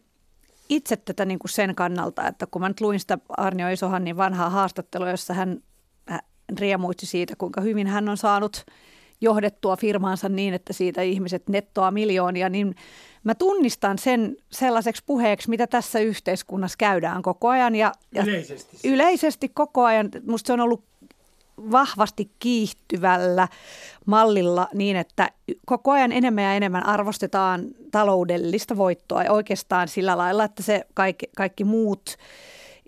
itse 0.69 0.95
tätä 0.95 1.25
niin 1.25 1.39
kuin 1.39 1.51
sen 1.51 1.75
kannalta, 1.75 2.27
että 2.27 2.45
kun 2.51 2.62
mä 2.62 2.67
nyt 2.67 2.81
luin 2.81 3.00
sitä 3.00 3.17
Arnio 3.29 3.69
Isohannin 3.69 4.17
vanhaa 4.17 4.50
haastattelua, 4.50 5.09
jossa 5.09 5.33
hän, 5.33 5.63
hän 6.07 6.21
riemuitsi 6.59 7.05
siitä, 7.05 7.33
kuinka 7.38 7.62
hyvin 7.62 7.88
hän 7.88 8.09
on 8.09 8.17
saanut 8.17 8.65
johdettua 9.21 9.77
firmaansa 9.77 10.29
niin, 10.29 10.53
että 10.53 10.74
siitä 10.74 11.01
ihmiset 11.01 11.50
nettoaa 11.50 11.91
miljoonia, 11.91 12.50
niin 12.50 12.75
mä 13.24 13.36
tunnistan 13.36 13.98
sen 13.98 14.38
sellaiseksi 14.51 15.03
puheeksi, 15.05 15.50
mitä 15.50 15.67
tässä 15.67 16.00
yhteiskunnassa 16.00 16.77
käydään 16.77 17.21
koko 17.21 17.50
ajan. 17.50 17.75
Ja, 17.75 17.91
ja 18.15 18.24
yleisesti. 18.24 18.77
Yleisesti 18.83 19.50
koko 19.50 19.83
ajan. 19.83 20.09
Musta 20.27 20.48
se 20.48 20.53
on 20.53 20.59
ollut 20.59 20.83
vahvasti 21.72 22.32
kiihtyvällä 22.39 23.48
mallilla 24.06 24.68
niin, 24.74 24.96
että 24.96 25.30
koko 25.66 25.92
ajan 25.92 26.12
enemmän 26.12 26.44
ja 26.44 26.54
enemmän 26.54 26.86
arvostetaan 26.86 27.66
taloudellista 27.92 28.78
voittoa 28.78 29.24
ja 29.24 29.32
oikeastaan 29.32 29.88
sillä 29.88 30.18
lailla, 30.18 30.44
että 30.44 30.63
se 30.63 30.86
kaikki, 30.94 31.25
kaikki 31.36 31.63
muut 31.63 32.16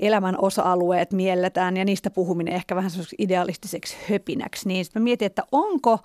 elämän 0.01 0.35
osa-alueet 0.41 1.13
mielletään 1.13 1.77
ja 1.77 1.85
niistä 1.85 2.09
puhuminen 2.09 2.53
ehkä 2.53 2.75
vähän 2.75 2.91
idealistiseksi 3.17 3.97
höpinäksi. 4.09 4.67
Niin 4.67 4.85
mä 4.95 5.01
mietin, 5.01 5.25
että 5.25 5.43
onko 5.51 5.99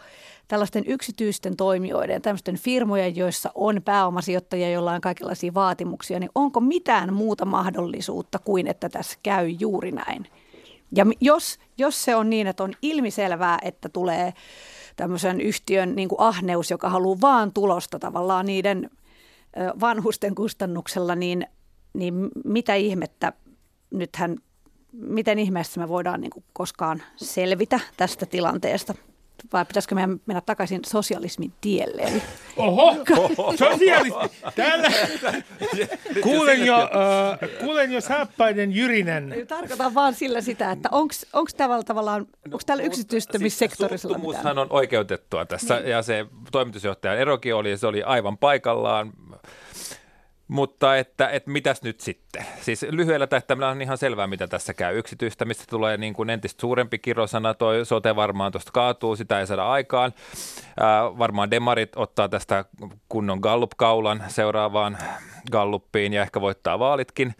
tällaisten 0.48 0.84
yksityisten 0.86 1.56
toimijoiden, 1.56 2.22
tämmöisten 2.22 2.56
firmojen, 2.56 3.16
joissa 3.16 3.50
on 3.54 3.82
pääomasijoittajia, 3.82 4.70
joilla 4.70 4.92
on 4.92 5.00
kaikenlaisia 5.00 5.54
vaatimuksia, 5.54 6.20
niin 6.20 6.30
onko 6.34 6.60
mitään 6.60 7.14
muuta 7.14 7.44
mahdollisuutta 7.44 8.38
kuin 8.38 8.66
että 8.66 8.88
tässä 8.88 9.18
käy 9.22 9.48
juuri 9.48 9.92
näin? 9.92 10.26
Ja 10.92 11.06
jos, 11.20 11.58
jos 11.78 12.04
se 12.04 12.16
on 12.16 12.30
niin, 12.30 12.46
että 12.46 12.64
on 12.64 12.72
ilmiselvää, 12.82 13.58
että 13.62 13.88
tulee 13.88 14.32
tämmöisen 14.96 15.40
yhtiön 15.40 15.96
niin 15.96 16.08
kuin 16.08 16.20
ahneus, 16.20 16.70
joka 16.70 16.88
haluaa 16.88 17.20
vaan 17.20 17.52
tulosta 17.52 17.98
tavallaan 17.98 18.46
niiden 18.46 18.90
vanhusten 19.80 20.34
kustannuksella, 20.34 21.14
niin, 21.14 21.46
niin 21.92 22.14
mitä 22.44 22.74
ihmettä 22.74 23.32
nythän, 23.90 24.36
miten 24.92 25.38
ihmeessä 25.38 25.80
me 25.80 25.88
voidaan 25.88 26.20
niin 26.20 26.30
kuin 26.30 26.44
koskaan 26.52 27.02
selvitä 27.16 27.80
tästä 27.96 28.26
tilanteesta? 28.26 28.94
Vai 29.52 29.64
pitäisikö 29.64 29.94
meidän 29.94 30.20
mennä 30.26 30.40
takaisin 30.40 30.80
sosialismin 30.86 31.52
tielle? 31.60 32.02
Eli... 32.02 32.22
Oho, 32.56 32.96
sosialisti! 33.56 34.36
Täällä 34.54 34.88
kuulen 36.22 36.66
jo, 36.66 36.76
äh, 36.76 37.58
kuulen 37.60 37.92
jo 37.92 38.00
saappaiden 38.00 38.72
jyrinen. 38.72 39.34
Tarkoitan 39.48 39.94
vaan 39.94 40.14
sillä 40.14 40.40
sitä, 40.40 40.70
että 40.72 40.88
onko 41.32 41.50
tavalla 41.56 41.82
tavallaan, 41.82 42.26
onko 42.44 42.60
täällä 42.66 42.82
no, 42.82 42.86
yksityistämissektorilla 42.86 43.98
siis 43.98 44.36
mitään? 44.36 44.58
on 44.58 44.66
oikeutettua 44.70 45.46
tässä, 45.46 45.76
niin. 45.76 45.90
ja 45.90 46.02
se 46.02 46.26
toimitusjohtajan 46.52 47.18
erokin 47.18 47.54
oli, 47.54 47.76
se 47.76 47.86
oli 47.86 48.02
aivan 48.02 48.38
paikallaan. 48.38 49.12
Mutta 50.48 50.96
että, 50.96 51.28
että 51.28 51.50
mitäs 51.50 51.82
nyt 51.82 52.00
sitten? 52.00 52.46
Siis 52.60 52.86
lyhyellä 52.90 53.26
tähtäimellä 53.26 53.70
on 53.70 53.82
ihan 53.82 53.98
selvää, 53.98 54.26
mitä 54.26 54.46
tässä 54.46 54.74
käy. 54.74 54.98
Yksityistämistä 54.98 55.64
tulee 55.70 55.96
niin 55.96 56.14
kuin 56.14 56.30
entistä 56.30 56.60
suurempi 56.60 56.98
kirosana, 56.98 57.54
toi 57.54 57.86
sote 57.86 58.16
varmaan 58.16 58.52
tuosta 58.52 58.72
kaatuu, 58.72 59.16
sitä 59.16 59.40
ei 59.40 59.46
saada 59.46 59.70
aikaan. 59.70 60.12
Ää, 60.80 61.18
varmaan 61.18 61.50
demarit 61.50 61.96
ottaa 61.96 62.28
tästä 62.28 62.64
kunnon 63.08 63.38
Gallup-kaulan 63.40 64.24
seuraavaan 64.28 64.98
Galluppiin 65.52 66.12
ja 66.12 66.22
ehkä 66.22 66.40
voittaa 66.40 66.78
vaalitkin. 66.78 67.34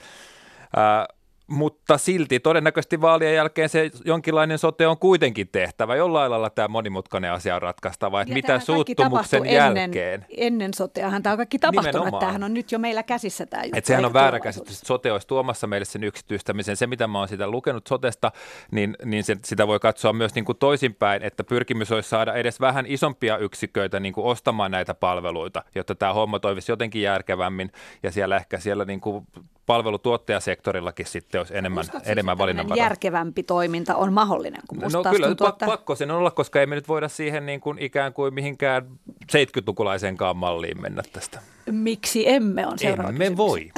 Ää, 0.77 1.07
mutta 1.47 1.99
silti 1.99 2.41
todennäköisesti 2.41 3.01
vaalien 3.01 3.35
jälkeen 3.35 3.69
se 3.69 3.91
jonkinlainen 4.05 4.59
sote 4.59 4.87
on 4.87 4.99
kuitenkin 4.99 5.49
tehtävä. 5.49 5.97
Jollain 5.97 6.31
lailla 6.31 6.51
tämä 6.51 6.69
monimutkainen 6.69 7.33
asia 7.33 7.55
on 7.55 7.63
ratkaistava, 7.63 8.21
että 8.21 8.33
ja 8.33 8.35
mitä 8.35 8.59
suuttumuksen 8.59 9.47
jälkeen. 9.47 10.15
Ennen, 10.15 10.27
ennen 10.37 10.75
soteahan 10.75 11.23
tämä 11.23 11.33
on 11.33 11.37
kaikki 11.37 11.59
tapahtunut, 11.59 11.95
Nimenomaan. 11.95 12.21
tämähän 12.21 12.45
on 12.45 12.55
nyt 12.55 12.73
jo 12.73 12.79
meillä 12.79 13.03
käsissä 13.03 13.47
tämä 13.47 13.65
juttu. 13.65 13.79
Että 13.79 13.89
sehän 13.89 14.05
on 14.05 14.13
väärä 14.13 14.41
käsitys, 14.41 14.75
että 14.75 14.87
sote 14.87 15.13
olisi 15.13 15.27
tuomassa 15.27 15.67
meille 15.67 15.85
sen 15.85 16.05
yksityistämisen. 16.05 16.77
Se, 16.77 16.87
mitä 16.87 17.07
mä 17.07 17.19
oon 17.19 17.29
sitä 17.29 17.51
lukenut 17.51 17.87
sotesta, 17.87 18.33
niin, 18.71 18.97
niin 19.05 19.25
se, 19.25 19.37
sitä 19.45 19.67
voi 19.67 19.81
katsoa 19.81 20.13
myös 20.13 20.35
niin 20.35 20.45
kuin 20.45 20.59
toisinpäin, 20.59 21.23
että 21.23 21.45
pyrkimys 21.45 21.93
olisi 21.93 22.09
saada 22.09 22.35
edes 22.35 22.61
vähän 22.61 22.85
isompia 22.89 23.39
yksiköitä 23.39 24.01
niin 24.01 24.13
kuin 24.13 24.27
ostamaan 24.27 24.71
näitä 24.71 24.95
palveluita, 24.95 25.63
jotta 25.75 25.95
tämä 25.95 26.13
homma 26.13 26.39
toimisi 26.39 26.73
jotenkin 26.73 27.03
järkevämmin 27.03 27.73
ja 28.03 28.13
siellä 28.13 28.37
ehkä 28.37 28.59
siellä 28.59 28.85
niin 28.85 29.01
kuin 29.01 29.27
palvelutuottajasektorillakin 29.67 31.07
sitten 31.07 31.41
olisi 31.41 31.57
enemmän, 31.57 31.85
enemmän 32.05 32.39
valinnanvaraa. 32.39 32.85
järkevämpi 32.85 33.43
toiminta 33.43 33.95
on 33.97 34.13
mahdollinen 34.13 34.63
kuin 34.69 34.81
No 34.93 35.05
kyllä, 35.11 35.27
tuntuu, 35.27 35.47
että... 35.47 35.67
pakko 35.67 35.95
sen 35.95 36.11
olla, 36.11 36.31
koska 36.31 36.61
ei 36.61 36.67
me 36.67 36.75
nyt 36.75 36.89
voida 36.89 37.09
siihen 37.09 37.47
niin 37.47 37.61
kuin 37.61 37.79
ikään 37.79 38.13
kuin 38.13 38.35
mihinkään 38.35 38.87
70-lukulaisenkaan 39.33 40.37
malliin 40.37 40.81
mennä 40.83 41.03
tästä. 41.13 41.41
Miksi 41.71 42.29
emme 42.29 42.67
on 42.67 42.79
seuraava 42.79 43.09
Emme 43.09 43.19
kysymys. 43.25 43.39
voi. 43.39 43.71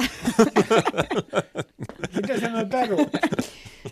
Mitä 2.15 2.39
sanoo 2.39 2.65
Taru? 2.65 2.97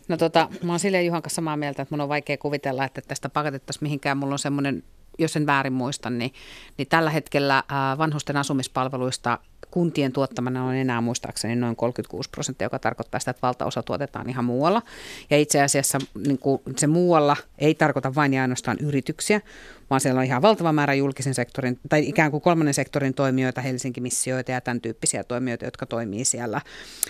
No 0.08 0.18
tota, 0.18 0.50
mä 0.64 0.72
oon 0.74 0.80
silleen 0.80 1.06
Juhan 1.06 1.22
kanssa 1.22 1.36
samaa 1.36 1.58
mieltä, 1.58 1.82
että 1.82 1.96
mun 1.96 2.02
on 2.02 2.10
vaikea 2.10 2.38
kuvitella, 2.38 2.86
että 2.86 3.02
tästä 3.08 3.30
pakotettaisiin 3.30 3.84
mihinkään. 3.84 4.18
Mulla 4.18 4.34
on 4.34 4.40
semmoinen, 4.40 4.84
jos 5.20 5.36
en 5.36 5.46
väärin 5.46 5.74
muista, 5.74 6.10
niin, 6.10 6.34
niin 6.78 6.88
tällä 6.88 7.10
hetkellä 7.10 7.64
vanhusten 7.98 8.38
asumispalveluista 8.38 9.40
kuntien 9.72 10.12
tuottamana 10.12 10.66
on 10.66 10.76
enää 10.76 11.02
muistaakseni 11.02 11.56
noin 11.56 11.76
36 11.76 12.30
prosenttia, 12.30 12.66
joka 12.66 12.80
tarkoittaa 12.80 13.20
sitä, 13.20 13.32
että 13.32 13.48
valtaosa 13.48 13.84
tuotetaan 13.84 14.30
ihan 14.30 14.46
muualla. 14.46 14.82
Ja 15.30 15.38
itse 15.38 15.62
asiassa 15.62 16.00
niin 16.28 16.38
kuin 16.38 16.62
se 16.76 16.88
muualla 16.88 17.38
ei 17.58 17.76
tarkoita 17.76 18.16
vain 18.16 18.34
ja 18.34 18.42
ainoastaan 18.42 18.78
yrityksiä, 18.82 19.42
vaan 19.90 20.02
siellä 20.02 20.20
on 20.20 20.26
ihan 20.26 20.42
valtava 20.42 20.74
määrä 20.74 20.94
julkisen 20.94 21.34
sektorin 21.34 21.80
tai 21.90 22.10
ikään 22.10 22.32
kuin 22.32 22.42
kolmannen 22.42 22.74
sektorin 22.74 23.14
toimijoita, 23.14 23.62
Helsinki-missioita 23.62 24.52
ja 24.52 24.62
tämän 24.62 24.82
tyyppisiä 24.82 25.24
toimijoita, 25.24 25.66
jotka 25.66 25.86
toimii 25.86 26.26
siellä 26.26 26.62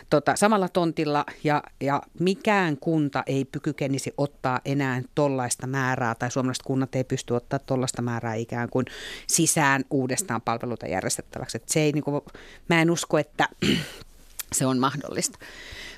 tota, 0.09 0.35
samalla 0.35 0.69
tontilla 0.69 1.25
ja, 1.43 1.63
ja 1.81 2.01
mikään 2.19 2.77
kunta 2.77 3.23
ei 3.25 3.47
kykenisi 3.61 4.13
ottaa 4.17 4.59
enää 4.65 5.01
tollaista 5.15 5.67
määrää 5.67 6.15
tai 6.15 6.31
suomalaiset 6.31 6.63
kunnat 6.63 6.95
ei 6.95 7.03
pysty 7.03 7.33
ottaa 7.33 7.59
tollaista 7.59 8.01
määrää 8.01 8.33
ikään 8.33 8.69
kuin 8.69 8.85
sisään 9.27 9.85
uudestaan 9.89 10.41
palveluita 10.41 10.87
järjestettäväksi. 10.87 11.57
Et 11.57 11.69
se 11.69 11.79
ei, 11.79 11.91
niin 11.91 12.03
kuin, 12.03 12.21
mä 12.69 12.81
en 12.81 12.91
usko, 12.91 13.17
että 13.17 13.49
se 14.57 14.65
on 14.65 14.79
mahdollista. 14.79 15.39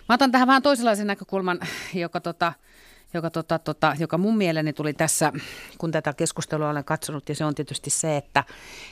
Mä 0.09 0.15
otan 0.15 0.31
tähän 0.31 0.47
vähän 0.47 0.61
toisenlaisen 0.61 1.07
näkökulman, 1.07 1.59
joka 1.93 2.19
tota, 2.19 2.53
joka, 3.13 3.29
tota, 3.29 3.59
tota, 3.59 3.95
joka 3.99 4.17
mun 4.17 4.37
mieleeni 4.37 4.73
tuli 4.73 4.93
tässä, 4.93 5.33
kun 5.77 5.91
tätä 5.91 6.13
keskustelua 6.13 6.69
olen 6.69 6.83
katsonut, 6.83 7.29
ja 7.29 7.35
se 7.35 7.45
on 7.45 7.55
tietysti 7.55 7.89
se, 7.89 8.17
että, 8.17 8.43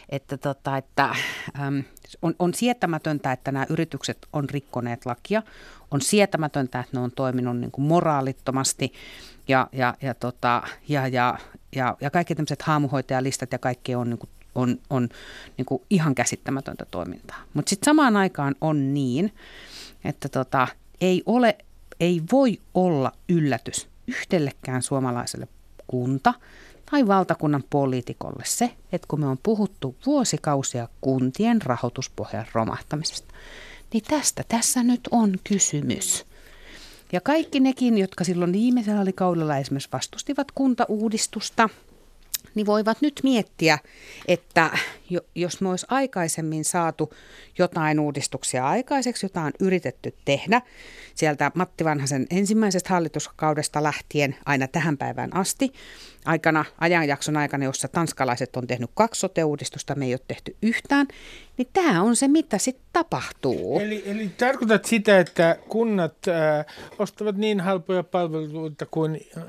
että, 0.09 0.37
tota, 0.37 0.77
että 0.77 1.15
äm, 1.59 1.83
on, 2.21 2.35
on 2.39 2.53
sietämätöntä, 2.53 3.31
että 3.31 3.51
nämä 3.51 3.65
yritykset 3.69 4.27
on 4.33 4.49
rikkoneet 4.49 5.05
lakia. 5.05 5.43
On 5.91 6.01
sietämätöntä, 6.01 6.79
että 6.79 6.97
ne 6.97 6.99
on 6.99 7.11
toiminut 7.11 7.57
niin 7.57 7.71
kuin 7.71 7.87
moraalittomasti 7.87 8.93
ja, 9.47 9.67
ja, 9.71 9.93
ja, 10.01 10.13
tota, 10.13 10.63
ja, 10.87 11.07
ja, 11.07 11.37
ja, 11.75 11.97
ja 12.01 12.09
kaikki 12.09 12.35
tämmöiset 12.35 12.61
haamuhoitajalistat 12.61 13.51
ja 13.51 13.59
kaikki 13.59 13.95
on, 13.95 14.09
niin 14.09 14.17
kuin, 14.17 14.29
on, 14.55 14.79
on 14.89 15.09
niin 15.57 15.65
kuin 15.65 15.81
ihan 15.89 16.15
käsittämätöntä 16.15 16.85
toimintaa. 16.91 17.37
Mutta 17.53 17.69
sitten 17.69 17.85
samaan 17.85 18.17
aikaan 18.17 18.55
on 18.61 18.93
niin, 18.93 19.33
että 20.03 20.29
tota, 20.29 20.67
ei 21.01 21.23
ole 21.25 21.57
ei 21.99 22.21
voi 22.31 22.59
olla 22.73 23.11
yllätys 23.29 23.87
yhdellekään 24.07 24.81
suomalaiselle 24.81 25.47
kunta 25.87 26.33
tai 26.91 27.07
valtakunnan 27.07 27.63
poliitikolle 27.69 28.43
se, 28.45 28.71
että 28.91 29.05
kun 29.07 29.19
me 29.19 29.27
on 29.27 29.37
puhuttu 29.43 29.95
vuosikausia 30.05 30.87
kuntien 31.01 31.61
rahoituspohjan 31.61 32.45
romahtamisesta, 32.53 33.33
niin 33.93 34.03
tästä 34.03 34.43
tässä 34.47 34.83
nyt 34.83 35.01
on 35.11 35.35
kysymys. 35.43 36.25
Ja 37.11 37.21
kaikki 37.21 37.59
nekin, 37.59 37.97
jotka 37.97 38.23
silloin 38.23 38.53
viimeisellä 38.53 39.11
kaudella 39.15 39.57
esimerkiksi 39.57 39.89
vastustivat 39.93 40.51
kuntauudistusta– 40.51 41.69
niin 42.57 42.65
voivat 42.65 43.01
nyt 43.01 43.19
miettiä, 43.23 43.79
että 44.27 44.77
jos 45.35 45.61
me 45.61 45.69
olisi 45.69 45.85
aikaisemmin 45.89 46.65
saatu 46.65 47.13
jotain 47.57 47.99
uudistuksia 47.99 48.67
aikaiseksi, 48.67 49.25
jota 49.25 49.41
on 49.41 49.51
yritetty 49.59 50.15
tehdä 50.25 50.61
sieltä 51.15 51.51
Matti 51.55 51.83
Vanhasen 51.83 52.27
ensimmäisestä 52.29 52.89
hallituskaudesta 52.89 53.83
lähtien 53.83 54.35
aina 54.45 54.67
tähän 54.67 54.97
päivään 54.97 55.35
asti, 55.35 55.73
aikana, 56.25 56.65
ajanjakson 56.79 57.37
aikana, 57.37 57.65
jossa 57.65 57.87
tanskalaiset 57.87 58.55
on 58.55 58.67
tehnyt 58.67 58.91
kaksi 58.93 59.19
sote-uudistusta, 59.19 59.95
me 59.95 60.05
ei 60.05 60.13
ole 60.13 60.19
tehty 60.27 60.55
yhtään, 60.61 61.07
niin 61.57 61.67
tämä 61.73 62.01
on 62.01 62.15
se, 62.15 62.27
mitä 62.27 62.57
sitten 62.57 62.87
tapahtuu. 62.93 63.79
Eli, 63.79 64.03
eli 64.05 64.29
tarkoitat 64.37 64.85
sitä, 64.85 65.19
että 65.19 65.57
kunnat 65.69 66.13
äh, 66.27 66.65
ostavat 66.99 67.37
niin 67.37 67.59
halpoja 67.59 68.03
palveluita 68.03 68.85
kuin 68.85 69.21
äh, 69.37 69.43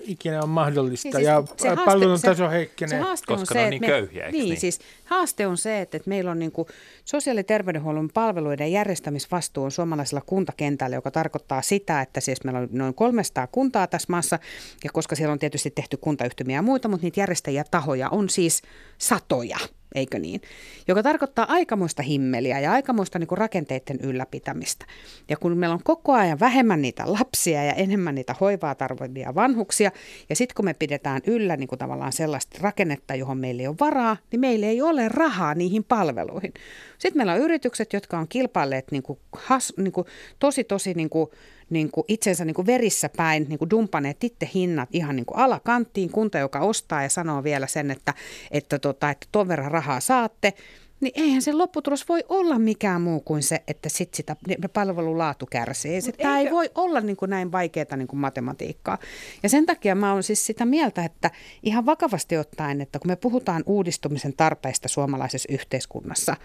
ikinä 0.00 0.42
on 0.42 0.48
mahdollista 0.48 1.02
siis, 1.02 1.24
ja 1.24 1.42
se 1.56 1.68
haaste, 1.68 1.84
palvelun 1.84 2.20
taso 2.20 2.50
heikkenee. 2.50 2.98
Se 2.98 3.04
haaste 3.04 3.26
koska 3.26 3.40
on 3.40 3.46
se, 3.46 3.64
on 3.64 3.70
niin 3.70 3.82
me, 3.82 3.86
köyhiä, 3.86 4.30
Niin, 4.30 4.44
niin, 4.44 4.60
siis 4.60 4.80
haaste 5.04 5.46
on 5.46 5.56
se, 5.56 5.80
että, 5.80 5.96
että 5.96 6.08
meillä 6.08 6.30
on 6.30 6.38
niin 6.38 6.52
kuin 6.52 6.68
sosiaali- 7.04 7.40
ja 7.40 7.44
terveydenhuollon 7.44 8.10
palveluiden 8.14 8.72
järjestämisvastuu 8.72 9.64
on 9.64 9.70
suomalaisella 9.70 10.22
kuntakentällä, 10.26 10.96
joka 10.96 11.10
tarkoittaa 11.10 11.62
sitä, 11.62 12.00
että 12.00 12.20
siis 12.20 12.44
meillä 12.44 12.60
on 12.60 12.68
noin 12.72 12.94
300 12.94 13.46
kuntaa 13.46 13.86
tässä 13.86 14.06
maassa, 14.10 14.38
ja 14.84 14.90
koska 14.92 15.16
siellä 15.16 15.32
on 15.32 15.38
tietysti 15.38 15.70
tehty 15.70 15.96
kuntayhtymiä 15.96 16.56
ja 16.56 16.62
muita, 16.62 16.88
mutta 16.88 17.04
niitä 17.06 17.20
järjestäjiä 17.20 17.64
tahoja 17.70 18.08
on 18.08 18.28
siis 18.28 18.62
satoja 18.98 19.58
eikö 19.94 20.18
niin? 20.18 20.40
Joka 20.88 21.02
tarkoittaa 21.02 21.46
aikamoista 21.48 22.02
himmeliä 22.02 22.60
ja 22.60 22.72
aikamoista 22.72 23.18
niin 23.18 23.26
kuin 23.26 23.38
rakenteiden 23.38 23.98
ylläpitämistä. 24.02 24.86
Ja 25.28 25.36
kun 25.36 25.56
meillä 25.56 25.74
on 25.74 25.82
koko 25.84 26.12
ajan 26.12 26.40
vähemmän 26.40 26.82
niitä 26.82 27.02
lapsia 27.06 27.64
ja 27.64 27.72
enemmän 27.72 28.14
niitä 28.14 28.34
hoivaa 28.40 28.74
tarvitsevia 28.74 29.34
vanhuksia, 29.34 29.90
ja 30.28 30.36
sitten 30.36 30.54
kun 30.54 30.64
me 30.64 30.74
pidetään 30.74 31.22
yllä 31.26 31.56
niin 31.56 31.68
kuin 31.68 31.78
tavallaan 31.78 32.12
sellaista 32.12 32.58
rakennetta, 32.60 33.14
johon 33.14 33.38
meillä 33.38 33.62
ei 33.62 33.68
ole 33.68 33.76
varaa, 33.80 34.16
niin 34.32 34.40
meillä 34.40 34.66
ei 34.66 34.82
ole 34.82 35.08
rahaa 35.08 35.54
niihin 35.54 35.84
palveluihin. 35.84 36.54
Sitten 36.98 37.18
meillä 37.18 37.32
on 37.32 37.40
yritykset, 37.40 37.92
jotka 37.92 38.18
on 38.18 38.28
kilpailleet 38.28 38.90
niin 38.90 39.02
kuin 39.02 39.18
has, 39.32 39.72
niin 39.76 39.92
kuin 39.92 40.06
tosi, 40.38 40.64
tosi 40.64 40.94
niin 40.94 41.10
kuin 41.10 41.30
niin 41.70 41.90
kuin 41.90 42.04
itsensä 42.08 42.44
niin 42.44 42.54
kuin 42.54 42.66
verissä 42.66 43.08
päin 43.16 43.46
niin 43.48 43.58
kuin 43.58 43.70
dumpaneet 43.70 44.24
itse 44.24 44.50
hinnat 44.54 44.88
ihan 44.92 45.16
niin 45.16 45.26
kuin 45.26 45.38
alakanttiin. 45.38 46.10
Kunta, 46.10 46.38
joka 46.38 46.60
ostaa 46.60 47.02
ja 47.02 47.08
sanoo 47.08 47.44
vielä 47.44 47.66
sen, 47.66 47.90
että, 47.90 48.14
että, 48.50 48.78
tota, 48.78 49.10
että 49.10 49.26
ton 49.32 49.48
verran 49.48 49.72
rahaa 49.72 50.00
saatte, 50.00 50.54
niin 51.00 51.12
eihän 51.16 51.42
se 51.42 51.52
lopputulos 51.52 52.08
voi 52.08 52.24
olla 52.28 52.58
mikään 52.58 53.02
muu 53.02 53.20
kuin 53.20 53.42
se, 53.42 53.62
että 53.68 53.88
sit 53.88 54.14
sitä 54.14 54.36
palvelun 54.72 55.18
laatu 55.18 55.46
kärsii. 55.46 56.00
Se, 56.00 56.12
tämä 56.12 56.38
ei 56.38 56.50
voi 56.50 56.70
olla 56.74 57.00
niin 57.00 57.16
kuin 57.16 57.30
näin 57.30 57.52
vaikeaa 57.52 57.96
niin 57.96 58.08
kuin 58.08 58.20
matematiikkaa. 58.20 58.98
Ja 59.42 59.48
sen 59.48 59.66
takia 59.66 59.94
mä 59.94 60.12
olen 60.12 60.22
siis 60.22 60.46
sitä 60.46 60.64
mieltä, 60.64 61.04
että 61.04 61.30
ihan 61.62 61.86
vakavasti 61.86 62.36
ottaen, 62.36 62.80
että 62.80 62.98
kun 62.98 63.10
me 63.10 63.16
puhutaan 63.16 63.62
uudistumisen 63.66 64.32
tarpeista 64.36 64.88
suomalaisessa 64.88 65.52
yhteiskunnassa, 65.52 66.36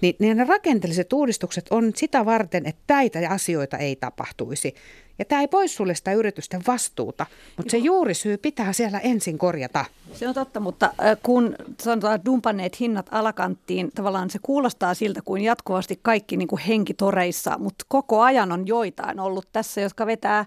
niin, 0.00 0.16
niin 0.18 0.36
ne 0.36 0.44
rakenteelliset 0.44 1.12
uudistukset 1.12 1.66
on 1.70 1.92
sitä 1.96 2.24
varten, 2.24 2.66
että 2.66 2.94
näitä 2.94 3.30
asioita 3.30 3.78
ei 3.78 3.96
tapahtuisi. 3.96 4.74
Ja 5.18 5.24
tämä 5.24 5.40
ei 5.40 5.48
pois 5.48 5.76
sulle 5.76 5.94
sitä 5.94 6.12
yritysten 6.12 6.62
vastuuta, 6.66 7.26
mutta 7.56 7.70
se 7.70 7.78
juurisyy 7.78 8.36
pitää 8.36 8.72
siellä 8.72 8.98
ensin 8.98 9.38
korjata. 9.38 9.84
Se 10.12 10.28
on 10.28 10.34
totta, 10.34 10.60
mutta 10.60 10.92
kun 11.22 11.54
sanotaan 11.80 12.24
dumpanneet 12.24 12.80
hinnat 12.80 13.06
alakanttiin, 13.10 13.90
tavallaan 13.94 14.30
se 14.30 14.38
kuulostaa 14.42 14.94
siltä 14.94 15.20
kuin 15.24 15.42
jatkuvasti 15.42 15.98
kaikki 16.02 16.36
niin 16.36 16.48
kuin 16.48 16.62
henkitoreissa, 16.62 17.58
mutta 17.58 17.84
koko 17.88 18.20
ajan 18.20 18.52
on 18.52 18.66
joitain 18.66 19.20
ollut 19.20 19.48
tässä, 19.52 19.80
jotka 19.80 20.06
vetää 20.06 20.44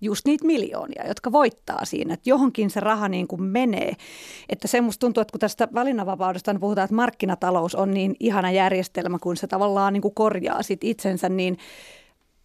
just 0.00 0.26
niitä 0.26 0.46
miljoonia, 0.46 1.08
jotka 1.08 1.32
voittaa 1.32 1.84
siinä, 1.84 2.14
että 2.14 2.30
johonkin 2.30 2.70
se 2.70 2.80
raha 2.80 3.08
niin 3.08 3.28
kuin 3.28 3.42
menee. 3.42 3.92
Että 4.48 4.68
se 4.68 4.80
musta 4.80 5.00
tuntuu, 5.00 5.20
että 5.20 5.32
kun 5.32 5.40
tästä 5.40 5.68
valinnanvapaudesta 5.74 6.54
puhutaan, 6.60 6.84
että 6.84 6.94
markkinatalous 6.94 7.74
on 7.74 7.90
niin 7.90 8.16
ihana 8.20 8.50
järjestelmä, 8.50 9.18
kun 9.18 9.36
se 9.36 9.46
tavallaan 9.46 9.92
niin 9.92 10.02
kuin 10.02 10.14
korjaa 10.14 10.62
sit 10.62 10.84
itsensä, 10.84 11.28
niin 11.28 11.58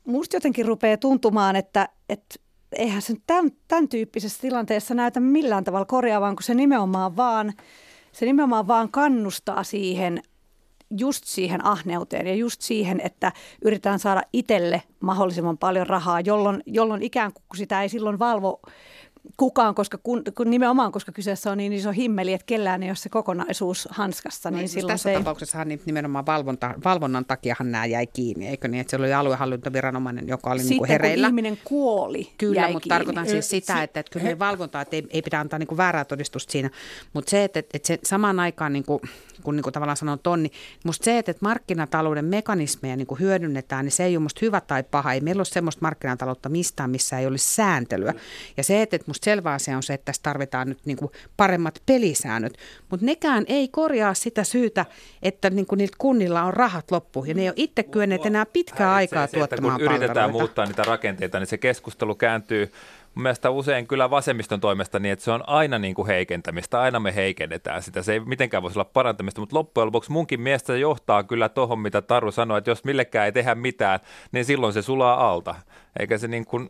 musta 0.06 0.36
jotenkin 0.36 0.66
rupeaa 0.66 0.98
tuntumaan, 0.98 1.56
että, 1.56 1.90
että 2.10 2.36
eihän 2.72 3.02
se 3.02 3.14
tämän, 3.28 3.52
tämän 3.68 3.88
tyyppisessä 3.90 4.42
tilanteessa 4.42 4.94
näytä 4.94 5.20
millään 5.20 5.64
tavalla 5.64 5.86
korjaavan, 5.86 6.36
kun 6.36 6.44
se 6.44 6.54
nimenomaan 6.54 7.18
vaan, 7.18 7.54
se 8.12 8.26
nimenomaan 8.26 8.68
vaan 8.68 8.92
kannustaa 8.92 9.64
siihen 9.64 10.22
just 10.98 11.24
siihen 11.26 11.66
ahneuteen 11.66 12.28
ja 12.28 12.36
just 12.36 12.62
siihen, 12.62 13.02
että 13.04 13.32
yritetään 13.62 14.00
saada 14.00 14.22
itselle 14.34 14.82
mahdollisimman 15.00 15.58
paljon 15.58 15.88
rahaa, 15.88 16.22
jolloin, 16.22 16.64
jolloin 16.66 17.04
ikään 17.04 17.34
kuin 17.34 17.44
sitä 17.58 17.82
ei 17.82 17.90
silloin 17.90 18.20
valvo 18.20 18.62
kukaan, 19.38 19.76
koska 19.76 19.98
kun, 19.98 20.24
kun 20.38 20.50
nimenomaan 20.50 20.92
koska 20.92 21.12
kyseessä 21.12 21.52
on 21.52 21.58
niin 21.58 21.74
iso 21.74 21.92
himmeli, 21.92 22.34
että 22.34 22.46
kellään 22.46 22.84
ei 22.84 22.90
ole 22.90 22.96
se 22.96 23.10
kokonaisuus 23.10 23.88
hanskassa, 23.92 24.52
No, 24.52 24.58
niin 24.58 24.70
siis 24.70 24.74
silloin 24.74 24.94
tässä 24.94 25.04
se 25.04 25.12
ei... 25.12 25.18
tapauksessahan 25.18 25.68
niin 25.68 25.82
nimenomaan 25.86 26.26
valvonta, 26.26 26.74
valvonnan 26.86 27.26
takiahan 27.26 27.72
nämä 27.72 27.86
jäi 27.86 28.08
kiinni, 28.08 28.48
eikö 28.48 28.68
niin? 28.68 28.82
Että 28.82 28.90
siellä 28.90 29.04
oli 29.06 29.14
aluehallintoviranomainen, 29.14 30.28
joka 30.28 30.50
oli 30.50 30.58
niin 30.58 30.64
Sitten 30.68 30.78
kuin 30.78 30.88
hereillä. 30.90 31.28
kun 31.28 31.30
ihminen 31.30 31.58
kuoli, 31.64 32.30
Kyllä, 32.38 32.62
jäi 32.62 32.72
mutta 32.74 32.84
kiinni. 32.84 32.98
tarkoitan 33.00 33.28
siis 33.28 33.50
sitä, 33.50 33.84
että, 33.84 34.00
että 34.00 34.20
kyllä 34.20 34.40
valvontaa, 34.40 34.82
että 34.82 34.96
ei, 34.96 35.08
ei 35.10 35.22
pidä 35.22 35.40
antaa 35.40 35.60
niin 35.60 35.68
kuin 35.68 35.78
väärää 35.78 36.06
todistusta 36.06 36.52
siinä. 36.52 36.70
Mutta 37.14 37.30
se, 37.30 37.44
että, 37.44 37.60
että 37.60 37.88
se 37.88 38.00
samaan 38.04 38.40
aikaan, 38.40 38.74
niin 38.74 38.86
kuin, 38.86 39.00
kun 39.44 39.56
niin 39.56 39.64
kuin 39.64 39.74
tavallaan 39.74 39.98
sanon 39.98 40.20
tonni, 40.20 40.52
musta 40.86 41.06
se, 41.06 41.18
että, 41.18 41.32
että 41.32 41.46
markkinatalouden 41.46 42.26
mekanismeja 42.26 42.96
niin 42.96 43.08
kuin 43.08 43.20
hyödynnetään, 43.20 43.86
niin 43.86 43.92
se 43.92 44.04
ei 44.06 44.18
ole 44.18 44.24
musta 44.24 44.40
hyvä 44.42 44.62
tai 44.62 44.84
paha. 44.84 45.14
Ei 45.14 45.22
meillä 45.22 45.40
ole 45.40 45.46
semmoista 45.46 45.80
markkinataloutta 45.82 46.50
mistään, 46.50 46.90
missä 46.90 47.20
ei 47.20 47.28
olisi 47.28 47.54
sääntelyä. 47.56 48.14
Ja 48.58 48.64
se, 48.64 48.82
että, 48.82 48.96
että 48.96 49.10
musta 49.16 49.26
selvä 49.26 49.54
asia 49.54 49.78
on 49.78 49.84
se, 49.84 49.94
että 49.94 50.06
tässä 50.06 50.22
tarvitaan 50.24 50.70
nyt 50.70 50.86
niin 50.86 50.98
kuin 50.98 51.12
paremmat 51.38 51.82
pelisäännöt. 51.86 52.58
Mutta 52.90 53.06
nekään 53.06 53.46
ei 53.48 53.68
korjaa 53.68 54.14
sitä 54.14 54.44
syytä, 54.44 54.86
että 55.24 55.50
niin 55.50 55.66
kuin 55.66 55.78
niillä 55.78 55.96
kunnilla 55.98 56.44
on 56.44 56.54
rahat 56.54 56.92
loppu. 56.92 57.26
Ja 57.26 57.34
ne 57.34 57.42
ei 57.42 57.50
ole 57.50 57.54
itse 57.58 57.84
kyenneet 57.84 58.26
enää 58.26 58.46
pitkää 58.46 58.94
aikaa 58.94 59.28
se, 59.28 59.38
että 59.38 59.38
tuottamaan 59.38 59.80
kun 59.80 59.86
yritetään 59.86 60.14
palveluita. 60.16 60.38
muuttaa 60.38 60.66
niitä 60.66 60.84
rakenteita, 60.84 61.40
niin 61.40 61.48
se 61.48 61.58
keskustelu 61.58 62.16
kääntyy 62.16 62.72
mun 63.16 63.24
mielestä 63.24 63.50
usein 63.50 63.88
kyllä 63.88 64.10
vasemmiston 64.10 64.60
toimesta 64.60 65.00
niin, 65.00 65.14
että 65.14 65.26
se 65.26 65.32
on 65.32 65.50
aina 65.50 65.80
niin 65.80 65.96
kuin 65.96 66.08
heikentämistä, 66.08 66.82
aina 66.82 67.00
me 67.00 67.16
heikennetään 67.16 67.84
sitä. 67.84 68.02
Se 68.02 68.14
ei 68.14 68.20
mitenkään 68.20 68.64
voisi 68.64 68.80
olla 68.80 68.90
parantamista, 68.94 69.42
mutta 69.42 69.56
loppujen 69.56 69.86
lopuksi 69.86 70.12
munkin 70.12 70.42
mielestä 70.42 70.74
se 70.74 70.80
johtaa 70.80 71.24
kyllä 71.24 71.50
tuohon, 71.50 71.80
mitä 71.80 72.02
Taru 72.02 72.32
sanoi, 72.32 72.58
että 72.58 72.72
jos 72.72 72.84
millekään 72.84 73.26
ei 73.26 73.32
tehdä 73.32 73.56
mitään, 73.56 74.00
niin 74.32 74.46
silloin 74.46 74.74
se 74.74 74.82
sulaa 74.82 75.30
alta. 75.32 75.56
Eikä 76.00 76.18
se 76.18 76.28
niin 76.28 76.46
kuin, 76.46 76.70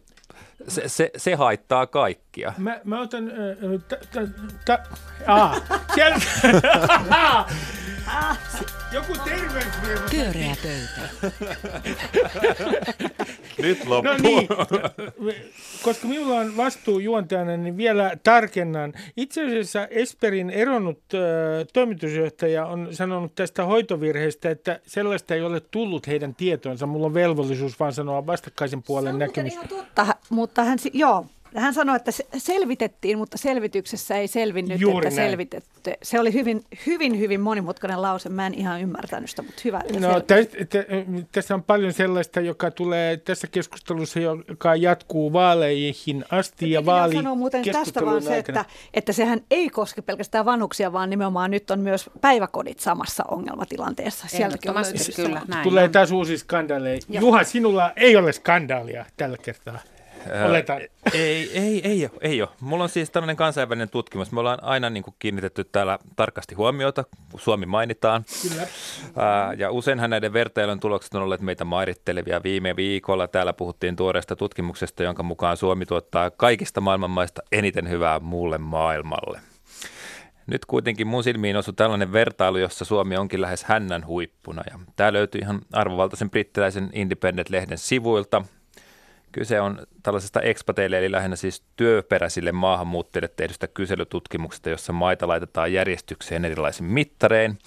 se, 0.68 0.90
se, 0.90 1.12
se 1.18 1.36
haittaa 1.36 1.88
kaikkia. 1.88 2.54
Mä, 2.58 2.80
mä 2.84 3.02
otan... 3.02 3.30
Äh, 3.30 3.36
t, 3.88 3.94
t, 4.12 4.14
t, 4.66 4.70
aa, 5.28 5.56
siellä... 5.96 6.18
Joku 8.92 9.14
terveysmies. 9.24 10.00
Pyöreä 10.12 10.56
pöytä. 10.64 11.10
Nyt 13.58 13.86
loppu. 13.86 14.10
No 14.12 14.18
niin, 14.18 14.48
koska 15.84 16.08
minulla 16.08 16.36
on 16.40 16.58
vastuu 16.58 17.00
juontajana, 17.00 17.58
niin 17.58 17.78
vielä 17.78 18.18
tarkennan. 18.24 18.94
Itse 19.18 19.46
asiassa 19.46 19.88
Esperin 19.88 20.50
eronnut 20.50 21.00
äh, 21.14 21.20
toimitusjohtaja 21.74 22.66
on 22.66 22.88
sanonut 22.92 23.36
tästä 23.36 23.66
hoitovirheestä, 23.66 24.50
että 24.50 24.80
sellaista 24.88 25.36
ei 25.36 25.42
ole 25.42 25.60
tullut 25.60 26.08
heidän 26.08 26.36
tietoonsa. 26.36 26.86
Mulla 26.86 27.06
on 27.06 27.14
velvollisuus 27.14 27.80
vaan 27.80 27.94
sanoa 27.94 28.26
vastakkaisen 28.26 28.84
puolen 28.84 29.20
näkemys. 29.20 29.54
Mutta, 29.58 30.16
mutta 30.30 30.64
hän, 30.64 30.80
si- 30.80 30.92
joo, 30.94 31.26
hän 31.56 31.74
sanoi, 31.74 31.96
että 31.96 32.12
se 32.12 32.26
selvitettiin, 32.38 33.18
mutta 33.18 33.38
selvityksessä 33.38 34.16
ei 34.16 34.28
selvinnyt, 34.28 34.82
Juuri 34.82 35.08
että 35.08 35.20
näin. 35.20 35.30
selvitetty. 35.30 35.94
Se 36.04 36.20
oli 36.20 36.34
hyvin, 36.34 36.64
hyvin, 36.86 37.20
hyvin 37.20 37.42
monimutkainen 37.42 38.02
lause. 38.02 38.30
Mä 38.30 38.48
en 38.48 38.54
ihan 38.54 38.82
ymmärtänyt 38.82 39.30
sitä, 39.30 39.42
mutta 39.42 39.62
hyvä, 39.66 39.82
No, 40.00 40.20
tä, 40.20 40.36
tässä 41.32 41.56
on 41.56 41.64
paljon 41.64 41.94
sellaista, 41.94 42.40
joka 42.40 42.72
tulee 42.72 43.18
tässä 43.18 43.48
keskustelussa, 43.48 44.20
joka 44.20 44.76
jatkuu 44.76 45.34
vaaleihin 45.34 46.26
asti 46.32 46.72
ja 46.72 46.82
Piti 46.82 46.86
vaali 46.86 47.16
sanoa 47.16 47.36
muuten 47.36 47.64
tästä 47.72 48.06
vaan 48.06 48.22
se, 48.22 48.38
että, 48.38 48.66
että 48.94 49.14
sehän 49.14 49.42
ei 49.52 49.70
koske 49.70 50.02
pelkästään 50.02 50.46
vanhuksia, 50.46 50.94
vaan 50.94 51.10
nimenomaan 51.10 51.52
nyt 51.52 51.72
on 51.72 51.80
myös 51.80 52.10
päiväkodit 52.22 52.80
samassa 52.80 53.24
ongelmatilanteessa. 53.32 54.28
Sieltäkin 54.28 54.72
on 54.72 54.84
kyllä, 55.16 55.42
näin 55.48 55.64
Tulee 55.64 55.90
taas 55.90 56.12
uusi 56.12 56.38
skandaaleja. 56.38 57.00
Joo. 57.10 57.22
Juha, 57.22 57.44
sinulla 57.44 57.92
ei 57.96 58.16
ole 58.16 58.34
skandaalia 58.34 59.06
tällä 59.18 59.38
kertaa. 59.38 59.80
Oletan. 60.50 60.82
Ei, 61.14 61.60
ei, 61.60 61.82
ei 61.84 62.06
ole, 62.06 62.20
ei 62.22 62.42
ole. 62.42 62.50
Mulla 62.60 62.84
on 62.84 62.90
siis 62.90 63.10
tällainen 63.10 63.36
kansainvälinen 63.36 63.90
tutkimus. 63.90 64.32
Me 64.32 64.40
ollaan 64.40 64.64
aina 64.64 64.90
niin 64.90 65.04
kuin 65.04 65.16
kiinnitetty 65.20 65.64
täällä 65.64 66.00
tarkasti 66.16 66.56
huomiota, 66.56 67.04
kun 67.32 67.40
Suomi 67.40 67.66
mainitaan. 67.66 68.26
Kyllä. 68.50 68.68
Ää, 69.18 69.54
ja 69.54 69.72
useinhan 69.72 70.10
näiden 70.10 70.34
vertailun 70.34 70.80
tulokset 70.80 71.16
on 71.16 71.22
olleet 71.22 71.42
meitä 71.42 71.66
mairittelevia. 71.66 72.44
Viime 72.44 72.76
viikolla 72.76 73.28
täällä 73.28 73.54
puhuttiin 73.54 73.96
tuoreesta 73.96 74.36
tutkimuksesta, 74.36 75.04
jonka 75.04 75.24
mukaan 75.24 75.58
Suomi 75.58 75.86
tuottaa 75.86 76.30
kaikista 76.30 76.82
maailman 76.82 77.12
maista 77.12 77.42
eniten 77.52 77.90
hyvää 77.90 78.20
muulle 78.20 78.58
maailmalle. 78.58 79.40
Nyt 80.48 80.66
kuitenkin 80.66 81.08
mun 81.08 81.24
silmiin 81.24 81.58
osui 81.58 81.74
tällainen 81.74 82.12
vertailu, 82.12 82.58
jossa 82.58 82.86
Suomi 82.86 83.18
onkin 83.18 83.42
lähes 83.42 83.64
hännän 83.64 84.06
huippuna. 84.06 84.64
Ja 84.72 84.80
tämä 84.96 85.14
löytyy 85.14 85.42
ihan 85.42 85.62
arvovaltaisen 85.74 86.30
brittiläisen 86.30 86.90
Independent-lehden 86.94 87.78
sivuilta. 87.78 88.42
Kyse 89.36 89.62
on 89.62 89.80
tällaisesta 90.04 90.42
expateille, 90.42 90.98
eli 90.98 91.12
lähinnä 91.12 91.36
siis 91.36 91.64
työperäisille 91.76 92.52
maahanmuuttajille 92.52 93.30
tehdystä 93.36 93.68
kyselytutkimuksesta, 93.68 94.70
jossa 94.70 94.94
maita 94.94 95.28
laitetaan 95.28 95.74
järjestykseen 95.74 96.46
erilaisin 96.46 96.86
mittarein. 96.86 97.58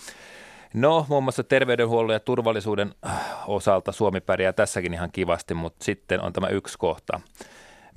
No, 0.74 1.07
muun 1.09 1.22
muassa 1.22 1.44
terveydenhuollon 1.44 2.12
ja 2.12 2.20
turvallisuuden 2.20 2.94
äh, 3.07 3.12
osalta 3.46 3.92
Suomi 3.92 4.20
pärjää 4.20 4.52
tässäkin 4.52 4.94
ihan 4.94 5.12
kivasti, 5.12 5.54
mutta 5.54 5.85
sitten 5.85 6.20
on 6.20 6.33
tämä 6.33 6.48
yksi 6.48 6.78
kohta. 6.78 7.20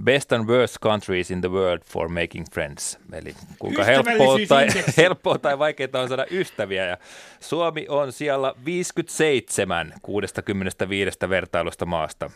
Best 0.03 0.33
and 0.33 0.49
worst 0.49 0.77
countries 0.83 1.31
in 1.31 1.41
the 1.41 1.51
world 1.51 1.81
for 1.85 2.09
making 2.09 2.45
friends. 2.53 2.99
Eli 3.13 3.35
kuinka 3.59 3.83
helppoa 3.83 4.37
tai, 4.47 4.67
helppoa 4.97 5.37
tai 5.37 5.59
vaikeaa 5.59 6.01
on 6.01 6.07
saada 6.07 6.25
ystäviä. 6.31 6.85
Ja 6.85 6.97
Suomi 7.39 7.85
on 7.89 8.11
siellä 8.11 8.53
57 8.65 9.93
65 10.01 11.17
vertailusta 11.29 11.85
maasta. 11.85 12.31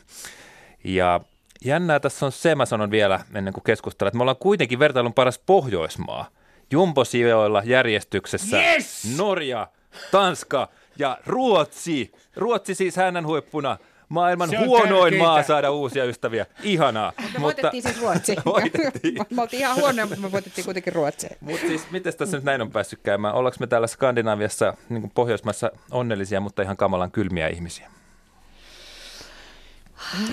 Ja 0.85 1.19
jännää 1.65 1.99
tässä 1.99 2.25
on 2.25 2.31
se, 2.31 2.55
mä 2.55 2.65
sanon 2.65 2.91
vielä 2.91 3.19
ennen 3.35 3.53
kuin 3.53 3.63
keskustellaan, 3.63 4.09
että 4.09 4.17
me 4.17 4.21
ollaan 4.23 4.37
kuitenkin 4.37 4.79
vertailun 4.79 5.13
paras 5.13 5.39
Pohjoismaa. 5.45 6.27
Jumbosijoilla 6.71 7.61
järjestyksessä 7.65 8.57
Yes! 8.57 9.17
Norja, 9.17 9.67
Tanska 10.11 10.69
ja 10.99 11.17
Ruotsi. 11.25 12.11
Ruotsi 12.35 12.75
siis 12.75 12.95
hänen 12.95 13.27
huippuna. 13.27 13.77
Maailman 14.09 14.49
huonoin 14.65 14.91
tärkeintä. 14.91 15.27
maa 15.27 15.43
saada 15.43 15.71
uusia 15.71 16.05
ystäviä. 16.05 16.45
Ihanaa. 16.63 17.13
Me 17.33 17.41
voitettiin 17.41 17.83
siis 17.83 18.01
Ruotsi. 18.01 18.35
Voitettiin. 18.45 19.15
me 19.29 19.41
oltiin 19.41 19.59
ihan 19.59 19.75
huonoja, 19.75 20.05
mutta 20.05 20.21
me 20.21 20.31
voitettiin 20.31 20.65
kuitenkin 20.65 20.93
Ruotsi. 20.93 21.27
Mutta 21.41 21.67
siis, 21.67 21.91
miten 21.91 22.13
tässä 22.17 22.37
nyt 22.37 22.43
näin 22.43 22.61
on 22.61 22.71
päässyt 22.71 22.99
käymään? 23.03 23.33
Ollaanko 23.33 23.57
me 23.59 23.67
täällä 23.67 23.87
Skandinaviassa, 23.87 24.73
niin 24.89 25.11
Pohjoismaissa, 25.15 25.71
onnellisia, 25.91 26.39
mutta 26.39 26.61
ihan 26.61 26.77
kamalan 26.77 27.11
kylmiä 27.11 27.47
ihmisiä? 27.47 27.89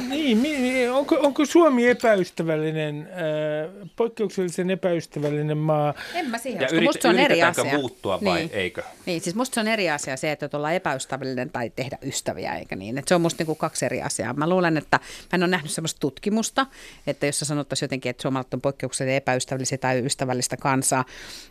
Niin, 0.08 0.38
mi- 0.38 0.88
onko, 0.88 1.16
onko 1.20 1.44
Suomi 1.44 1.88
epäystävällinen, 1.88 3.08
äh, 3.12 3.88
poikkeuksellisen 3.96 4.70
epäystävällinen 4.70 5.58
maa? 5.58 5.94
En 6.14 6.30
mä 6.30 6.38
siihen 6.38 6.60
Ja 6.62 6.68
yrit- 6.68 6.82
Musta 6.84 7.02
se 7.02 7.08
on 7.08 7.18
eri 7.18 7.42
asia. 7.42 7.64
muuttua 7.78 8.20
vai 8.24 8.48
eikö? 8.52 8.82
Niin, 9.06 9.20
siis 9.20 9.36
musta 9.36 9.54
se 9.54 9.60
on 9.60 9.68
eri 9.68 9.90
asia 9.90 10.16
se, 10.16 10.32
että 10.32 10.48
ollaan 10.56 10.74
epäystävällinen 10.74 11.50
tai 11.50 11.70
tehdä 11.70 11.98
ystäviä, 12.02 12.54
eikä 12.54 12.76
niin. 12.76 12.98
Että 12.98 13.08
se 13.08 13.14
on 13.14 13.20
musta 13.20 13.40
niinku 13.40 13.54
kaksi 13.54 13.84
eri 13.84 14.02
asiaa. 14.02 14.32
Mä 14.32 14.48
luulen, 14.48 14.76
että 14.76 14.96
mä 15.02 15.36
en 15.36 15.42
ole 15.42 15.50
nähnyt 15.50 15.70
sellaista 15.70 16.00
tutkimusta, 16.00 16.66
että 17.06 17.26
jos 17.26 17.40
sanottaisiin 17.40 17.84
jotenkin, 17.86 18.10
että 18.10 18.22
suomalaiset 18.22 18.54
on 18.54 18.60
poikkeuksellisen 18.60 19.16
epäystävällisiä 19.16 19.78
tai 19.78 20.04
ystävällistä 20.06 20.56
kansaa. 20.56 21.04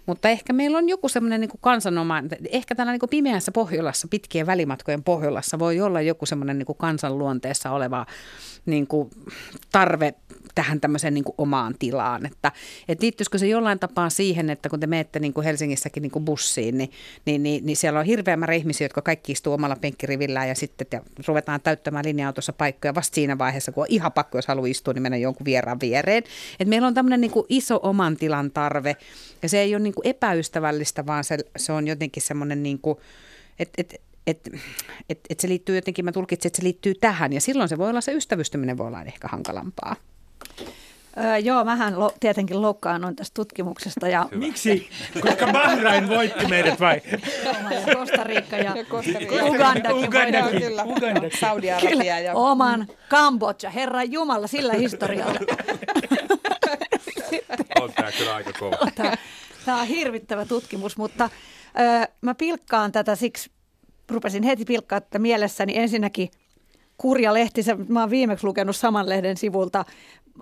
Mutta 0.06 0.30
ehkä 0.30 0.54
meillä 0.54 0.78
on 0.78 0.90
joku 0.90 1.10
semmoinen 1.10 1.42
niinku 1.42 1.58
kansanoma, 1.62 2.24
ehkä 2.52 2.76
täällä 2.76 2.92
niinku 2.92 3.08
pimeässä 3.08 3.52
Pohjolassa, 3.52 4.08
pitkien 4.08 4.46
välimatkojen 4.48 5.04
Pohjolassa 5.04 5.60
voi 5.60 5.82
olla 5.82 6.02
joku 6.02 6.26
semmoinen 6.26 6.58
niinku 6.58 6.74
kansan 6.74 7.20
luonteessa 8.02 8.52
oleva 8.52 8.52
niinku 8.66 9.10
tarve 9.72 10.14
tähän 10.56 10.82
tämmöiseen 10.82 11.14
niin 11.14 11.24
kuin 11.24 11.36
omaan 11.38 11.76
tilaan. 11.80 12.26
Että, 12.26 12.52
et 12.88 13.02
liittyisikö 13.02 13.38
se 13.38 13.48
jollain 13.48 13.80
tapaa 13.80 14.10
siihen, 14.10 14.50
että 14.50 14.70
kun 14.70 14.80
te 14.80 14.88
menette 14.88 15.20
niin 15.20 15.34
kuin 15.34 15.44
Helsingissäkin 15.44 16.02
niin 16.02 16.12
kuin 16.12 16.26
bussiin, 16.26 16.78
niin, 16.78 16.92
niin, 17.26 17.44
niin, 17.44 17.66
niin 17.66 17.78
siellä 17.78 18.00
on 18.00 18.06
hirveä 18.06 18.38
määrä 18.38 18.54
ihmisiä, 18.54 18.86
jotka 18.86 19.02
kaikki 19.02 19.32
istuu 19.32 19.54
omalla 19.54 19.76
penkkirivillään 19.76 20.48
ja 20.48 20.56
sitten 20.56 20.88
te 20.88 21.02
ruvetaan 21.28 21.62
täyttämään 21.62 22.06
linja-autossa 22.06 22.54
paikkoja 22.54 22.96
vasta 22.96 23.16
siinä 23.16 23.38
vaiheessa, 23.38 23.72
kun 23.72 23.82
on 23.82 23.88
ihan 23.90 24.12
pakko, 24.12 24.38
jos 24.38 24.48
haluaa 24.48 24.68
istua, 24.68 24.94
niin 24.94 25.02
mennä 25.02 25.18
jonkun 25.18 25.46
vieraan 25.46 25.80
viereen. 25.80 26.24
Et 26.60 26.68
meillä 26.68 26.88
on 26.88 26.94
tämmöinen 26.94 27.22
niin 27.22 27.32
kuin 27.32 27.46
iso 27.50 27.80
oman 27.84 28.18
tilan 28.18 28.52
tarve 28.52 28.96
ja 29.42 29.50
se 29.50 29.60
ei 29.60 29.76
ole 29.76 29.84
niin 29.84 29.94
kuin 29.94 30.08
epäystävällistä, 30.08 31.06
vaan 31.06 31.24
se, 31.24 31.38
se 31.58 31.72
on 31.72 31.88
jotenkin 31.88 32.24
semmoinen 32.24 32.64
niin 32.64 32.80
kuin, 32.80 32.98
et, 33.60 33.70
et, 34.28 34.50
et, 35.10 35.20
et 35.30 35.40
se 35.40 35.48
liittyy 35.48 35.76
jotenkin, 35.76 36.06
mä 36.06 36.12
tulkitsin, 36.12 36.50
että 36.50 36.58
se 36.58 36.64
liittyy 36.64 36.96
tähän 36.96 37.34
ja 37.34 37.42
silloin 37.42 37.70
se 37.70 37.78
voi 37.78 37.90
olla 37.90 38.02
se 38.02 38.14
ystävystyminen 38.14 38.78
voi 38.78 38.88
olla 38.88 39.02
ehkä 39.02 39.28
hankalampaa. 39.28 39.96
Öö, 41.18 41.38
joo, 41.38 41.64
mähän 41.64 42.00
lo, 42.00 42.14
tietenkin 42.20 42.62
loukkaannuin 42.62 43.16
tästä 43.16 43.34
tutkimuksesta 43.34 44.08
ja 44.08 44.28
Miksi? 44.32 44.90
Koska 45.22 45.48
Bahrain 45.48 46.10
voitti 46.10 46.48
meidät 46.48 46.80
vai? 46.80 47.02
ja 47.70 47.96
Costa 47.96 48.24
Rica 48.24 48.56
ja, 48.56 48.64
ja 48.64 48.74
Rica. 48.74 49.46
Ugandakin. 49.46 50.08
Ugandakin. 50.08 50.62
Kyllä, 50.62 50.84
Ugandakin. 50.84 51.40
Saudi-Arabia 51.40 52.20
ja 52.20 52.34
Oman 52.34 52.88
Kambodja, 53.10 53.70
herran 53.70 54.12
Jumala, 54.12 54.48
sillä 54.48 54.74
historialla. 54.74 55.40
On 57.82 57.94
tämä 57.94 58.12
kyllä 58.12 58.36
aika 58.36 58.54
kova. 58.60 58.78
Tämä, 58.96 59.14
tämä 59.66 59.82
on 59.82 59.88
hirvittävä 59.88 60.46
tutkimus, 60.46 60.98
mutta 60.98 61.30
ö, 62.04 62.08
mä 62.22 62.36
pilkkaan 62.36 62.92
tätä 62.92 63.16
siksi, 63.16 63.52
rupesin 64.12 64.44
heti 64.44 64.66
pilkkaa 64.66 65.02
tätä 65.02 65.20
mielessäni 65.20 65.78
ensinnäkin, 65.78 66.30
kurja 66.98 67.34
lehti. 67.34 67.64
Se, 67.64 67.76
mä 67.90 68.00
oon 68.00 68.10
viimeksi 68.10 68.46
lukenut 68.46 68.76
saman 68.76 69.10
lehden 69.10 69.38
sivulta 69.38 69.86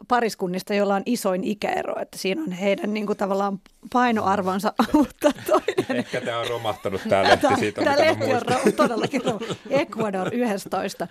pariskunnista, 0.07 0.73
jolla 0.73 0.95
on 0.95 1.03
isoin 1.05 1.43
ikäero, 1.43 2.01
että 2.01 2.17
siinä 2.17 2.41
on 2.41 2.51
heidän 2.51 2.93
niin 2.93 3.05
kuin, 3.05 3.17
tavallaan 3.17 3.59
painoarvonsa, 3.93 4.73
mutta 4.93 5.31
toinen... 5.47 5.97
Ehkä 5.97 6.21
tämä 6.21 6.39
on 6.39 6.47
romahtanut 6.47 7.01
tämä 7.09 7.23
lehti 7.23 7.47
siitä, 7.59 7.83
Tämä 7.83 7.97
lehti 7.97 8.33
on 8.33 8.41
ro- 8.41 8.71
todellakin 8.75 9.21
ro- 9.21 9.55
Ecuador 9.69 10.29
11. 10.33 11.07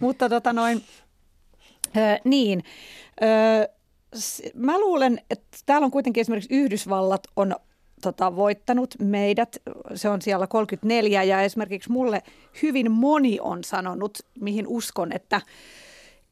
mutta 0.00 0.28
tota 0.28 0.52
noin, 0.52 0.82
ö, 1.96 2.00
niin, 2.24 2.64
ö, 3.22 3.68
mä 4.54 4.80
luulen, 4.80 5.20
että 5.30 5.58
täällä 5.66 5.84
on 5.84 5.90
kuitenkin 5.90 6.20
esimerkiksi 6.20 6.54
Yhdysvallat 6.54 7.22
on 7.36 7.56
tota, 8.02 8.36
voittanut 8.36 8.94
meidät. 8.98 9.56
Se 9.94 10.08
on 10.08 10.22
siellä 10.22 10.46
34 10.46 11.22
ja 11.22 11.42
esimerkiksi 11.42 11.92
mulle 11.92 12.22
hyvin 12.62 12.90
moni 12.90 13.38
on 13.40 13.64
sanonut, 13.64 14.18
mihin 14.40 14.66
uskon, 14.66 15.12
että, 15.12 15.40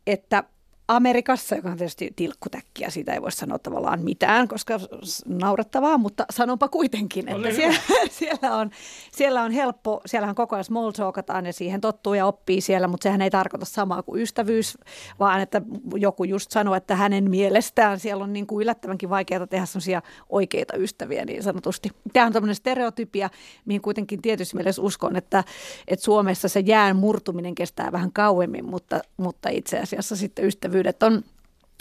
että 0.06 0.44
Amerikassa, 0.90 1.56
joka 1.56 1.70
on 1.70 1.76
tietysti 1.76 2.12
tilkkutäkkiä, 2.16 2.90
siitä 2.90 3.12
ei 3.12 3.22
voi 3.22 3.32
sanoa 3.32 3.58
tavallaan 3.58 4.02
mitään, 4.02 4.48
koska 4.48 4.80
naurettavaa, 5.26 5.98
mutta 5.98 6.24
sanonpa 6.30 6.68
kuitenkin, 6.68 7.28
että 7.28 7.54
siellä, 7.54 7.80
siellä, 8.18 8.56
on, 8.56 8.70
siellä 9.12 9.42
on 9.42 9.52
helppo, 9.52 10.00
siellähän 10.06 10.34
koko 10.34 10.56
ajan 10.56 10.64
small 10.64 10.90
talkataan 10.90 11.46
ja 11.46 11.52
siihen 11.52 11.80
tottuu 11.80 12.14
ja 12.14 12.26
oppii 12.26 12.60
siellä, 12.60 12.88
mutta 12.88 13.02
sehän 13.02 13.22
ei 13.22 13.30
tarkoita 13.30 13.66
samaa 13.66 14.02
kuin 14.02 14.22
ystävyys, 14.22 14.78
vaan 15.18 15.40
että 15.40 15.62
joku 15.94 16.24
just 16.24 16.50
sanoo, 16.50 16.74
että 16.74 16.96
hänen 16.96 17.30
mielestään 17.30 18.00
siellä 18.00 18.24
on 18.24 18.32
niin 18.32 18.46
kuin 18.46 18.62
yllättävänkin 18.62 19.10
vaikeaa 19.10 19.46
tehdä 19.46 19.66
sellaisia 19.66 20.02
oikeita 20.28 20.76
ystäviä 20.76 21.24
niin 21.24 21.42
sanotusti. 21.42 21.90
Tämä 22.12 22.26
on 22.26 22.32
tämmöinen 22.32 22.54
stereotypia, 22.54 23.30
mihin 23.64 23.80
kuitenkin 23.80 24.22
tietysti 24.22 24.56
mielessä 24.56 24.82
uskon, 24.82 25.16
että, 25.16 25.44
että 25.88 26.04
Suomessa 26.04 26.48
se 26.48 26.60
jään 26.60 26.96
murtuminen 26.96 27.54
kestää 27.54 27.92
vähän 27.92 28.12
kauemmin, 28.12 28.64
mutta, 28.64 29.00
mutta 29.16 29.48
itse 29.48 29.78
asiassa 29.78 30.16
sitten 30.16 30.44
ystävyys 30.44 30.79
ystävyydet 30.80 31.02
on 31.02 31.22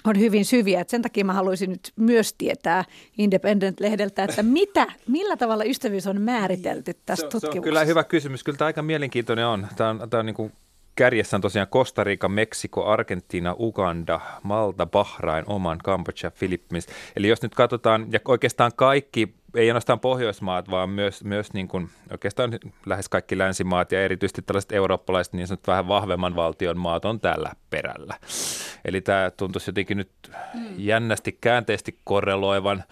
on 0.05 0.19
hyvin 0.19 0.45
syviä. 0.45 0.81
Et 0.81 0.89
sen 0.89 1.01
takia 1.01 1.25
mä 1.25 1.33
haluaisin 1.33 1.69
nyt 1.69 1.91
myös 1.95 2.33
tietää 2.33 2.85
Independent-lehdeltä, 3.17 4.23
että 4.23 4.43
mitä, 4.43 4.87
millä 5.07 5.37
tavalla 5.37 5.63
ystävyys 5.63 6.07
on 6.07 6.21
määritelty 6.21 6.93
tässä 7.05 7.21
se, 7.21 7.29
tutkimuksessa. 7.29 7.51
Se 7.53 7.59
on 7.59 7.63
kyllä 7.63 7.85
hyvä 7.85 8.03
kysymys. 8.03 8.43
Kyllä 8.43 8.57
tämä 8.57 8.65
aika 8.65 8.81
mielenkiintoinen 8.81 9.45
on. 9.45 9.67
Tämä 9.75 9.89
on, 9.89 10.09
tämä 10.09 10.19
on 10.19 10.25
niin 10.25 10.35
kuin 10.35 10.51
kärjessä 10.95 11.37
on 11.37 11.41
tosiaan 11.41 11.67
Costa 11.67 12.03
Rica, 12.03 12.29
Meksiko, 12.29 12.85
Argentiina, 12.85 13.55
Uganda, 13.59 14.19
Malta, 14.43 14.85
Bahrain, 14.85 15.43
Oman, 15.47 15.77
Kambodža, 15.83 16.31
Filippiins. 16.31 16.87
Eli 17.15 17.27
jos 17.27 17.41
nyt 17.41 17.55
katsotaan, 17.55 18.07
ja 18.11 18.19
oikeastaan 18.25 18.71
kaikki 18.75 19.35
ei 19.55 19.69
ainoastaan 19.69 19.99
Pohjoismaat, 19.99 20.71
vaan 20.71 20.89
myös, 20.89 21.23
myös 21.23 21.53
niin 21.53 21.67
kuin, 21.67 21.89
oikeastaan 22.11 22.51
lähes 22.85 23.09
kaikki 23.09 23.37
länsimaat 23.37 23.91
ja 23.91 24.03
erityisesti 24.03 24.41
tällaiset 24.41 24.71
eurooppalaiset 24.71 25.33
niin 25.33 25.47
sanotut 25.47 25.67
vähän 25.67 25.87
vahvemman 25.87 26.35
valtion 26.35 26.77
maat 26.77 27.05
on 27.05 27.19
tällä 27.19 27.51
perällä. 27.69 28.15
Eli 28.85 29.01
tämä 29.01 29.31
tuntuisi 29.37 29.69
jotenkin 29.69 29.97
nyt 29.97 30.11
mm. 30.53 30.61
jännästi 30.77 31.37
käänteisesti 31.41 31.99
korreloivan 32.03 32.83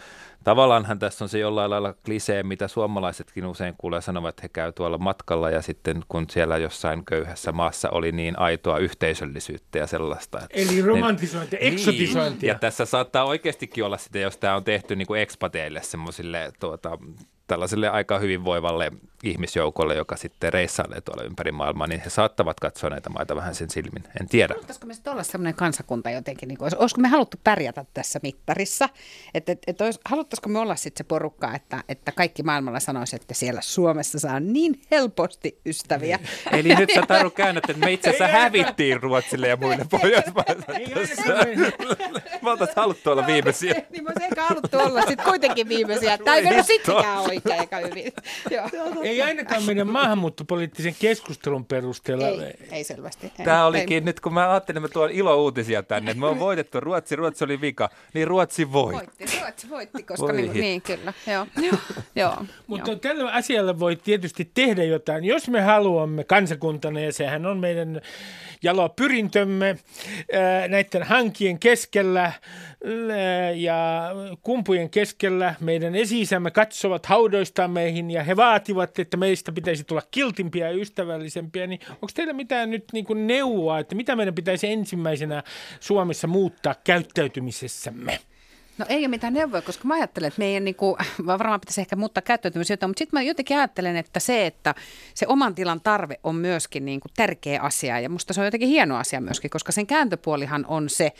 tavallaanhan 0.47 0.99
tässä 0.99 1.25
on 1.25 1.29
se 1.29 1.39
jollain 1.39 1.69
lailla 1.69 1.93
klisee, 2.05 2.43
mitä 2.43 2.67
suomalaisetkin 2.67 3.45
usein 3.45 3.75
kuulee 3.77 4.01
sanovat, 4.01 4.29
että 4.29 4.41
he 4.41 4.49
käy 4.49 4.71
tuolla 4.71 4.97
matkalla 4.97 5.49
ja 5.49 5.61
sitten 5.61 6.03
kun 6.07 6.25
siellä 6.29 6.57
jossain 6.57 7.05
köyhässä 7.05 7.51
maassa 7.51 7.89
oli 7.89 8.11
niin 8.11 8.39
aitoa 8.39 8.77
yhteisöllisyyttä 8.77 9.77
ja 9.77 9.87
sellaista. 9.87 10.37
Että 10.37 10.47
Eli 10.51 10.81
romantisointi, 10.81 11.55
niin, 11.55 11.73
eksotisointi. 11.73 12.47
Ja 12.47 12.55
tässä 12.55 12.85
saattaa 12.85 13.25
oikeastikin 13.25 13.83
olla 13.83 13.97
sitä, 13.97 14.19
jos 14.19 14.37
tämä 14.37 14.55
on 14.55 14.63
tehty 14.63 14.95
niin 14.95 15.07
kuin 15.07 15.21
ekspateille 15.21 15.81
semmoisille 15.83 16.51
tuota, 16.59 16.97
tällaiselle 17.47 17.89
aika 17.89 18.19
hyvinvoivalle 18.19 18.91
ihmisjoukolle, 19.23 19.95
joka 19.95 20.15
sitten 20.15 20.53
reissailee 20.53 21.01
tuolla 21.01 21.23
ympäri 21.23 21.51
maailmaa, 21.51 21.87
niin 21.87 22.01
he 22.01 22.09
saattavat 22.09 22.59
katsoa 22.59 22.89
näitä 22.89 23.09
maita 23.09 23.35
vähän 23.35 23.55
sen 23.55 23.69
silmin. 23.69 24.03
En 24.21 24.27
tiedä. 24.27 24.53
Haluttaisiko 24.53 24.87
me 24.87 24.93
sitten 24.93 25.13
olla 25.13 25.23
sellainen 25.23 25.55
kansakunta 25.55 26.09
jotenkin, 26.09 26.47
niin 26.47 26.57
kuin, 26.57 26.71
olisiko 26.77 27.01
me 27.01 27.07
haluttu 27.07 27.37
pärjätä 27.43 27.85
tässä 27.93 28.19
mittarissa? 28.23 28.89
Että 29.33 29.51
et, 29.51 29.59
et 29.67 29.81
olisi, 29.81 29.99
haluttaisiko 30.05 30.49
me 30.49 30.59
olla 30.59 30.75
sitten 30.75 31.05
se 31.05 31.07
porukka, 31.07 31.55
että, 31.55 31.83
että 31.89 32.11
kaikki 32.11 32.43
maailmalla 32.43 32.79
sanoisi, 32.79 33.15
että 33.15 33.33
siellä 33.33 33.61
Suomessa 33.61 34.19
saa 34.19 34.39
niin 34.39 34.81
helposti 34.91 35.59
ystäviä. 35.65 36.19
Eli 36.51 36.75
nyt 36.75 36.89
sä 36.95 37.01
Taru 37.07 37.29
käännät, 37.29 37.69
että 37.69 37.85
me 37.85 37.91
itse 37.91 38.09
asiassa 38.09 38.27
hävittiin 38.27 39.03
Ruotsille 39.03 39.47
ja 39.47 39.57
muille 39.57 39.85
Pohjoismaille. 39.91 40.65
Mä 42.41 42.51
oltais 42.51 42.75
haluttu 42.75 43.11
olla 43.11 43.27
viimeisiä. 43.27 43.81
niin 43.89 44.03
mä 44.03 44.11
ehkä 44.21 44.43
haluttu 44.43 44.77
olla 44.79 45.01
sitten 45.01 45.25
kuitenkin 45.25 45.69
viimeisiä. 45.69 46.17
Tai 46.17 46.37
ei 46.37 46.43
mennyt 46.43 46.65
sittenkään 46.65 47.19
oikein 47.19 47.59
eikä 47.59 47.77
hyvin. 47.77 48.13
Joo. 48.51 48.69
Ei 49.07 49.21
ainakaan 49.21 49.63
meidän 49.63 49.87
maahanmuuttopoliittisen 49.87 50.95
keskustelun 50.99 51.65
perusteella. 51.65 52.27
Ei, 52.27 52.53
ei 52.71 52.83
selvästi. 52.83 53.31
Ei, 53.39 53.45
Tämä 53.45 53.65
olikin 53.65 53.95
ei. 53.95 54.01
nyt, 54.01 54.19
kun 54.19 54.33
mä 54.33 54.51
ajattelin, 54.51 54.77
että 54.77 54.89
mä 54.89 54.93
tuon 54.93 55.11
ilo-uutisia 55.11 55.83
tänne, 55.83 56.11
että 56.11 56.21
me 56.21 56.27
on 56.27 56.39
voitettu 56.39 56.79
Ruotsi, 56.79 57.15
Ruotsi 57.15 57.43
oli 57.43 57.61
vika, 57.61 57.89
niin 58.13 58.27
Ruotsi 58.27 58.71
voitti. 58.71 59.05
Voitti, 59.19 59.39
Ruotsi 59.41 59.69
voitti, 59.69 60.03
koska 60.03 60.33
niin, 60.33 60.53
niin, 60.53 60.81
kyllä. 60.81 61.13
Joo. 61.27 61.47
joo, 61.57 61.77
joo 62.15 62.45
Mutta 62.67 62.91
joo. 62.91 62.99
tällä 62.99 63.31
asialla 63.31 63.79
voi 63.79 63.95
tietysti 63.95 64.51
tehdä 64.53 64.83
jotain, 64.83 65.23
jos 65.23 65.49
me 65.49 65.61
haluamme 65.61 66.23
kansakuntana, 66.23 66.99
ja 66.99 67.13
sehän 67.13 67.45
on 67.45 67.57
meidän 67.57 68.01
jalo 68.63 68.89
pyrintömme 68.89 69.77
näiden 70.67 71.03
hankien 71.03 71.59
keskellä 71.59 72.31
ja 73.55 74.09
kumpujen 74.41 74.89
keskellä 74.89 75.55
meidän 75.59 75.95
esi 75.95 76.23
katsovat 76.53 77.05
haudoista 77.05 77.67
meihin 77.67 78.11
ja 78.11 78.23
he 78.23 78.35
vaativat, 78.35 78.96
että 79.01 79.17
meistä 79.17 79.51
pitäisi 79.51 79.83
tulla 79.83 80.01
kiltimpiä 80.11 80.69
ja 80.69 80.77
ystävällisempiä, 80.77 81.67
niin 81.67 81.79
onko 81.89 82.07
teillä 82.13 82.33
mitään 82.33 82.69
nyt 82.69 82.85
niin 82.93 83.05
kuin 83.05 83.27
neuvoa, 83.27 83.79
että 83.79 83.95
mitä 83.95 84.15
meidän 84.15 84.35
pitäisi 84.35 84.67
ensimmäisenä 84.67 85.43
Suomessa 85.79 86.27
muuttaa 86.27 86.75
käyttäytymisessämme? 86.83 88.19
No 88.77 88.85
ei 88.89 88.99
ole 88.99 89.07
mitään 89.07 89.33
neuvoja, 89.33 89.61
koska 89.61 89.87
mä 89.87 89.93
ajattelen, 89.93 90.27
että 90.27 90.39
meidän 90.39 90.65
niin 90.65 90.75
kuin, 90.75 90.95
varmaan 91.27 91.59
pitäisi 91.59 91.81
ehkä 91.81 91.95
muuttaa 91.95 92.21
käyttäytymistä, 92.21 92.87
mutta 92.87 92.99
sitten 92.99 93.17
mä 93.17 93.21
jotenkin 93.21 93.57
ajattelen, 93.57 93.95
että 93.95 94.19
se, 94.19 94.45
että 94.45 94.75
se 95.13 95.25
oman 95.27 95.55
tilan 95.55 95.81
tarve 95.81 96.19
on 96.23 96.35
myöskin 96.35 96.85
niin 96.85 96.99
kuin 96.99 97.11
tärkeä 97.15 97.61
asia 97.61 97.99
ja 97.99 98.09
musta 98.09 98.33
se 98.33 98.41
on 98.41 98.47
jotenkin 98.47 98.69
hieno 98.69 98.97
asia 98.97 99.21
myöskin, 99.21 99.49
koska 99.49 99.71
sen 99.71 99.87
kääntöpuolihan 99.87 100.65
on 100.67 100.89
se, 100.89 101.11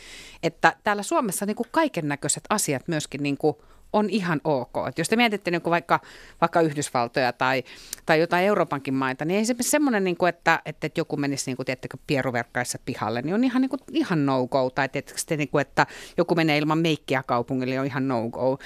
että 0.42 0.76
täällä 0.84 1.02
Suomessa 1.02 1.46
niin 1.46 1.56
kuin 1.56 1.68
kaiken 1.70 2.08
näköiset 2.08 2.44
asiat 2.50 2.88
myöskin 2.88 3.22
niin 3.22 3.36
kuin 3.36 3.56
on 3.92 4.10
ihan 4.10 4.40
ok. 4.44 4.88
Et 4.88 4.98
jos 4.98 5.08
te 5.08 5.16
mietitte 5.16 5.50
niin 5.50 5.62
vaikka, 5.64 6.00
vaikka 6.40 6.60
Yhdysvaltoja 6.60 7.32
tai, 7.32 7.64
tai 8.06 8.20
jotain 8.20 8.46
Euroopankin 8.46 8.94
maita, 8.94 9.24
niin 9.24 9.38
ei 9.38 9.44
se 9.44 9.54
semmoinen, 9.60 10.04
niin 10.04 10.16
kuin, 10.16 10.28
että, 10.28 10.62
että 10.66 10.88
joku 10.96 11.16
menisi 11.16 11.50
niin 11.50 11.56
kuin, 11.56 11.66
tiettekö, 11.66 11.96
pieruverkkaissa 12.06 12.78
pihalle, 12.84 13.22
niin 13.22 13.34
on 13.34 13.44
ihan, 13.44 13.62
niin 13.62 13.70
kuin, 13.70 13.80
ihan 13.92 14.26
no-go. 14.26 14.70
Tai 14.70 14.88
tietysti, 14.88 15.36
niin 15.36 15.48
kuin, 15.48 15.62
että 15.62 15.86
joku 16.16 16.34
menee 16.34 16.58
ilman 16.58 16.78
meikkiä 16.78 17.22
kaupungille, 17.22 17.70
niin 17.70 17.80
on 17.80 17.86
ihan 17.86 18.08
no-go. 18.08 18.58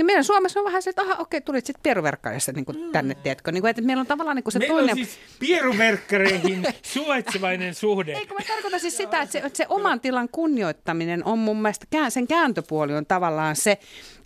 Niin 0.00 0.06
meidän 0.06 0.24
Suomessa 0.24 0.60
on 0.60 0.66
vähän 0.66 0.82
se, 0.82 0.90
että 0.90 1.02
aha, 1.02 1.16
okei, 1.18 1.40
tulit 1.40 1.66
sitten 1.66 1.82
pieruverkkaissa 1.82 2.52
niin 2.52 2.64
mm. 2.68 2.92
tänne, 2.92 3.14
tiedätkö? 3.14 3.52
Niin 3.52 3.60
kuin, 3.60 3.70
että 3.70 3.82
meillä 3.82 4.00
on 4.00 4.06
tavallaan 4.06 4.36
niin 4.36 4.44
kuin 4.44 4.52
se 4.52 4.58
meillä 4.58 4.74
toinen... 4.74 4.90
on 4.90 4.96
siis 4.96 5.18
pieruverkkareihin 5.38 6.66
suvaitsevainen 6.82 7.74
suhde. 7.74 8.12
Eikö 8.12 8.34
mä 8.34 8.40
tarkoitan 8.48 8.80
siis 8.80 8.96
sitä, 8.96 9.22
että 9.22 9.32
se, 9.32 9.38
että 9.38 9.56
se 9.56 9.66
oman 9.68 10.00
tilan 10.00 10.28
kunnioittaminen 10.28 11.24
on 11.24 11.38
mun 11.38 11.62
mielestä, 11.62 11.86
sen 12.08 12.26
kääntöpuoli 12.26 12.94
on 12.94 13.06
tavallaan 13.06 13.56
se, 13.56 13.78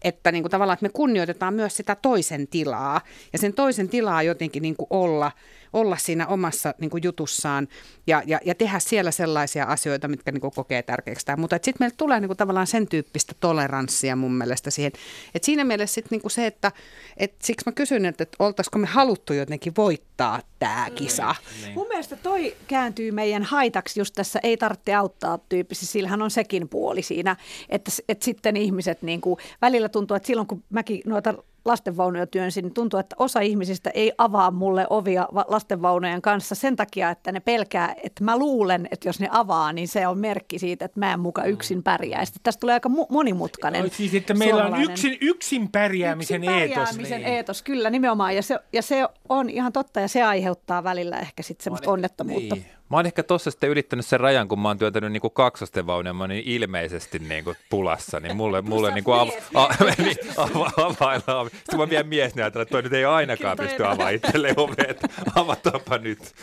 että 0.03 0.33
niin 0.33 0.43
kuin 0.43 0.51
tavallaan, 0.51 0.75
että 0.75 0.85
me 0.85 0.91
kunnioitetaan 0.93 1.55
myös 1.55 1.77
sitä 1.77 1.95
toisen 1.95 2.49
tilaa 2.49 3.01
ja 3.33 3.39
sen 3.39 3.53
toisen 3.53 3.89
tilaa 3.89 4.23
jotenkin 4.23 4.63
niin 4.63 4.77
kuin 4.77 4.89
olla– 4.91 5.33
olla 5.75 5.97
siinä 5.97 6.27
omassa 6.27 6.75
niin 6.81 6.91
kuin 6.91 7.03
jutussaan 7.03 7.69
ja, 8.07 8.23
ja, 8.27 8.41
ja 8.45 8.55
tehdä 8.55 8.79
siellä 8.79 9.11
sellaisia 9.11 9.65
asioita, 9.65 10.09
mitkä 10.09 10.33
niin 10.33 10.41
kuin 10.41 10.53
kokee 10.55 10.83
tärkeäksi. 10.83 11.27
Mutta 11.37 11.57
sitten 11.57 11.77
meille 11.81 11.95
tulee 11.97 12.21
niin 12.21 12.29
kuin 12.29 12.37
tavallaan 12.37 12.67
sen 12.67 12.89
tyyppistä 12.89 13.33
toleranssia 13.41 14.17
mun 14.17 14.35
mielestä 14.35 14.71
siihen. 14.71 14.93
Et 15.35 15.45
siinä 15.45 15.65
mielessä 15.65 15.95
sit 15.95 16.11
niin 16.11 16.21
kuin 16.21 16.31
se, 16.31 16.47
että 16.47 16.73
et 17.17 17.35
siksi 17.43 17.67
mä 17.67 17.73
kysyn, 17.73 18.07
että, 18.07 18.23
että 18.23 18.37
oltaisiko 18.39 18.79
me 18.79 18.87
haluttu 18.87 19.33
jotenkin 19.33 19.73
voittaa 19.77 20.41
tämä 20.59 20.91
kisa. 20.95 21.35
Niin. 21.63 21.75
Mun 21.75 21.89
mielestä 21.89 22.17
toi 22.17 22.57
kääntyy 22.67 23.11
meidän 23.11 23.43
haitaksi 23.43 24.01
just 24.01 24.15
tässä 24.15 24.41
ei 24.43 24.57
tarvitse 24.57 24.95
auttaa 24.95 25.39
tyyppisesti. 25.49 25.93
Sillähän 25.93 26.23
on 26.23 26.31
sekin 26.31 26.69
puoli 26.69 27.03
siinä, 27.03 27.37
että, 27.69 27.91
että 28.09 28.25
sitten 28.25 28.57
ihmiset 28.57 29.03
niin 29.03 29.21
kuin, 29.21 29.37
välillä 29.63 29.89
tuntuu, 29.89 30.15
että 30.15 30.27
silloin 30.27 30.49
kun 30.49 30.65
mäkin 30.71 31.03
noita 31.07 31.35
lastenvaunuja 31.65 32.27
työnsin, 32.27 32.63
niin 32.63 32.75
tuntuu, 32.75 33.01
että 33.01 33.17
osa 33.19 33.41
ihmisistä 33.41 33.91
ei 33.91 34.13
avaa 34.19 34.51
mulle 34.51 34.87
ovia 34.91 35.29
lastenvaunujen 35.49 36.23
kanssa 36.23 36.55
sen 36.55 36.77
takia, 36.77 37.11
että 37.11 37.33
ne 37.33 37.41
pelkää, 37.41 37.95
että 38.03 38.25
mä 38.25 38.39
luulen, 38.39 38.89
että 38.91 39.09
jos 39.09 39.21
ne 39.21 39.29
avaa, 39.31 39.73
niin 39.73 39.89
se 39.89 40.07
on 40.07 40.19
merkki 40.19 40.59
siitä, 40.59 40.85
että 40.85 41.01
mä 41.01 41.13
en 41.13 41.21
muka 41.21 41.45
yksin 41.45 41.83
pärjää. 41.83 42.25
Sitten 42.25 42.43
tästä 42.43 42.61
tulee 42.61 42.73
aika 42.73 42.89
monimutkainen 43.09 43.83
no, 43.83 43.89
Siis, 43.93 44.15
että 44.15 44.35
meillä 44.35 44.65
on 44.65 44.83
yksin, 44.83 45.19
yksin 45.21 45.69
pärjäämisen, 45.73 46.45
yksin 46.45 46.55
pärjäämisen 46.55 47.21
eetos. 47.21 47.33
eetos. 47.33 47.63
Kyllä, 47.63 47.91
nimenomaan. 47.91 48.37
Ja 48.37 48.43
se, 48.43 48.59
ja 48.73 48.83
se 48.83 49.09
on 49.29 49.51
ihan 49.51 49.73
totta, 49.73 50.01
ja 50.01 50.09
se 50.09 50.23
aiheuttaa 50.23 50.85
välillä 50.85 51.19
ehkä 51.19 51.43
sitten 51.43 51.65
semmoista 51.65 51.91
onnettomuutta. 51.91 52.55
Niin. 52.55 52.67
Mä 52.91 52.97
oon 52.97 53.07
ehkä 53.07 53.23
tossa 53.23 53.51
sitten 53.51 53.71
ylittänyt 53.71 54.07
sen 54.07 54.21
rajan, 54.21 54.49
kun 54.49 54.61
mä 54.61 54.69
oon 54.69 54.79
työntänyt 54.79 55.13
niinku 55.13 55.31
kaksosten 55.31 55.87
vaunia, 55.87 56.13
mä 56.13 56.23
oon 56.23 56.31
niin 56.31 56.43
ilmeisesti 56.47 57.19
niinku 57.19 57.55
pulassa, 57.71 58.21
niin 58.21 58.37
mulle, 58.37 58.61
mulle 58.63 58.95
niinku 58.95 59.13
av, 59.13 59.29
a, 59.55 59.69
niin, 59.99 60.17
ava, 60.37 60.71
availlaan. 60.77 61.51
Sitten 61.51 61.79
mä 61.79 61.91
vielä 61.91 62.05
mies 62.05 62.35
näytän, 62.35 62.63
että 62.63 62.73
toi 62.73 62.83
nyt 62.83 62.93
ei 62.93 63.05
ainakaan 63.05 63.57
pysty 63.57 63.85
avaamaan 63.85 64.15
itselleen 64.15 64.55
ovet. 64.59 65.01
Avataanpa 65.35 65.99
nyt. 65.99 66.35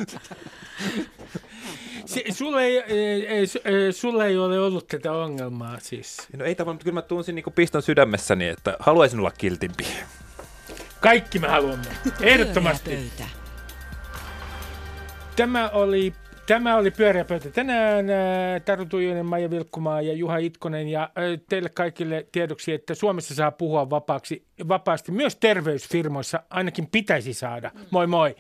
Se, 2.06 2.24
sulla, 2.32 2.62
ei, 2.62 2.78
ei, 2.78 3.28
ei, 3.28 3.46
su- 3.46 4.22
ei, 4.24 4.38
ole 4.38 4.60
ollut 4.60 4.88
tätä 4.88 5.12
ongelmaa 5.12 5.80
siis. 5.80 6.28
No 6.38 6.46
ei 6.46 6.56
tavallaan, 6.56 6.76
mutta 6.76 6.84
kyllä 6.84 6.96
mä 6.96 7.02
tunsin 7.02 7.36
niin 7.36 7.46
piston 7.56 7.82
sydämessäni, 7.82 8.48
että 8.48 8.78
haluaisin 8.80 9.20
olla 9.20 9.32
kiltimpi. 9.32 9.88
Kaikki 11.00 11.40
me 11.40 11.48
haluamme. 11.48 11.88
Ehdottomasti. 12.22 13.12
Tämä 15.36 15.70
oli, 15.70 16.14
tämä 16.48 16.76
oli 16.76 16.92
Pyöreä 16.92 17.26
pöytä 17.26 17.50
tänään. 17.50 18.10
Ää, 18.10 18.60
Taru 18.60 18.86
Tuijonen, 18.86 19.26
Maija 19.26 19.50
Vilkkumaa 19.50 20.02
ja 20.02 20.14
Juha 20.14 20.38
Itkonen. 20.38 20.88
Ja 20.88 21.02
ää, 21.02 21.26
teille 21.50 21.70
kaikille 21.70 22.28
tiedoksi, 22.32 22.74
että 22.74 22.96
Suomessa 22.96 23.36
saa 23.36 23.52
puhua 23.52 23.90
vapaaksi, 23.90 24.46
vapaasti 24.68 25.12
myös 25.12 25.36
terveysfirmoissa. 25.36 26.44
Ainakin 26.50 26.88
pitäisi 26.92 27.34
saada. 27.34 27.72
Moi 27.92 28.08
moi. 28.08 28.36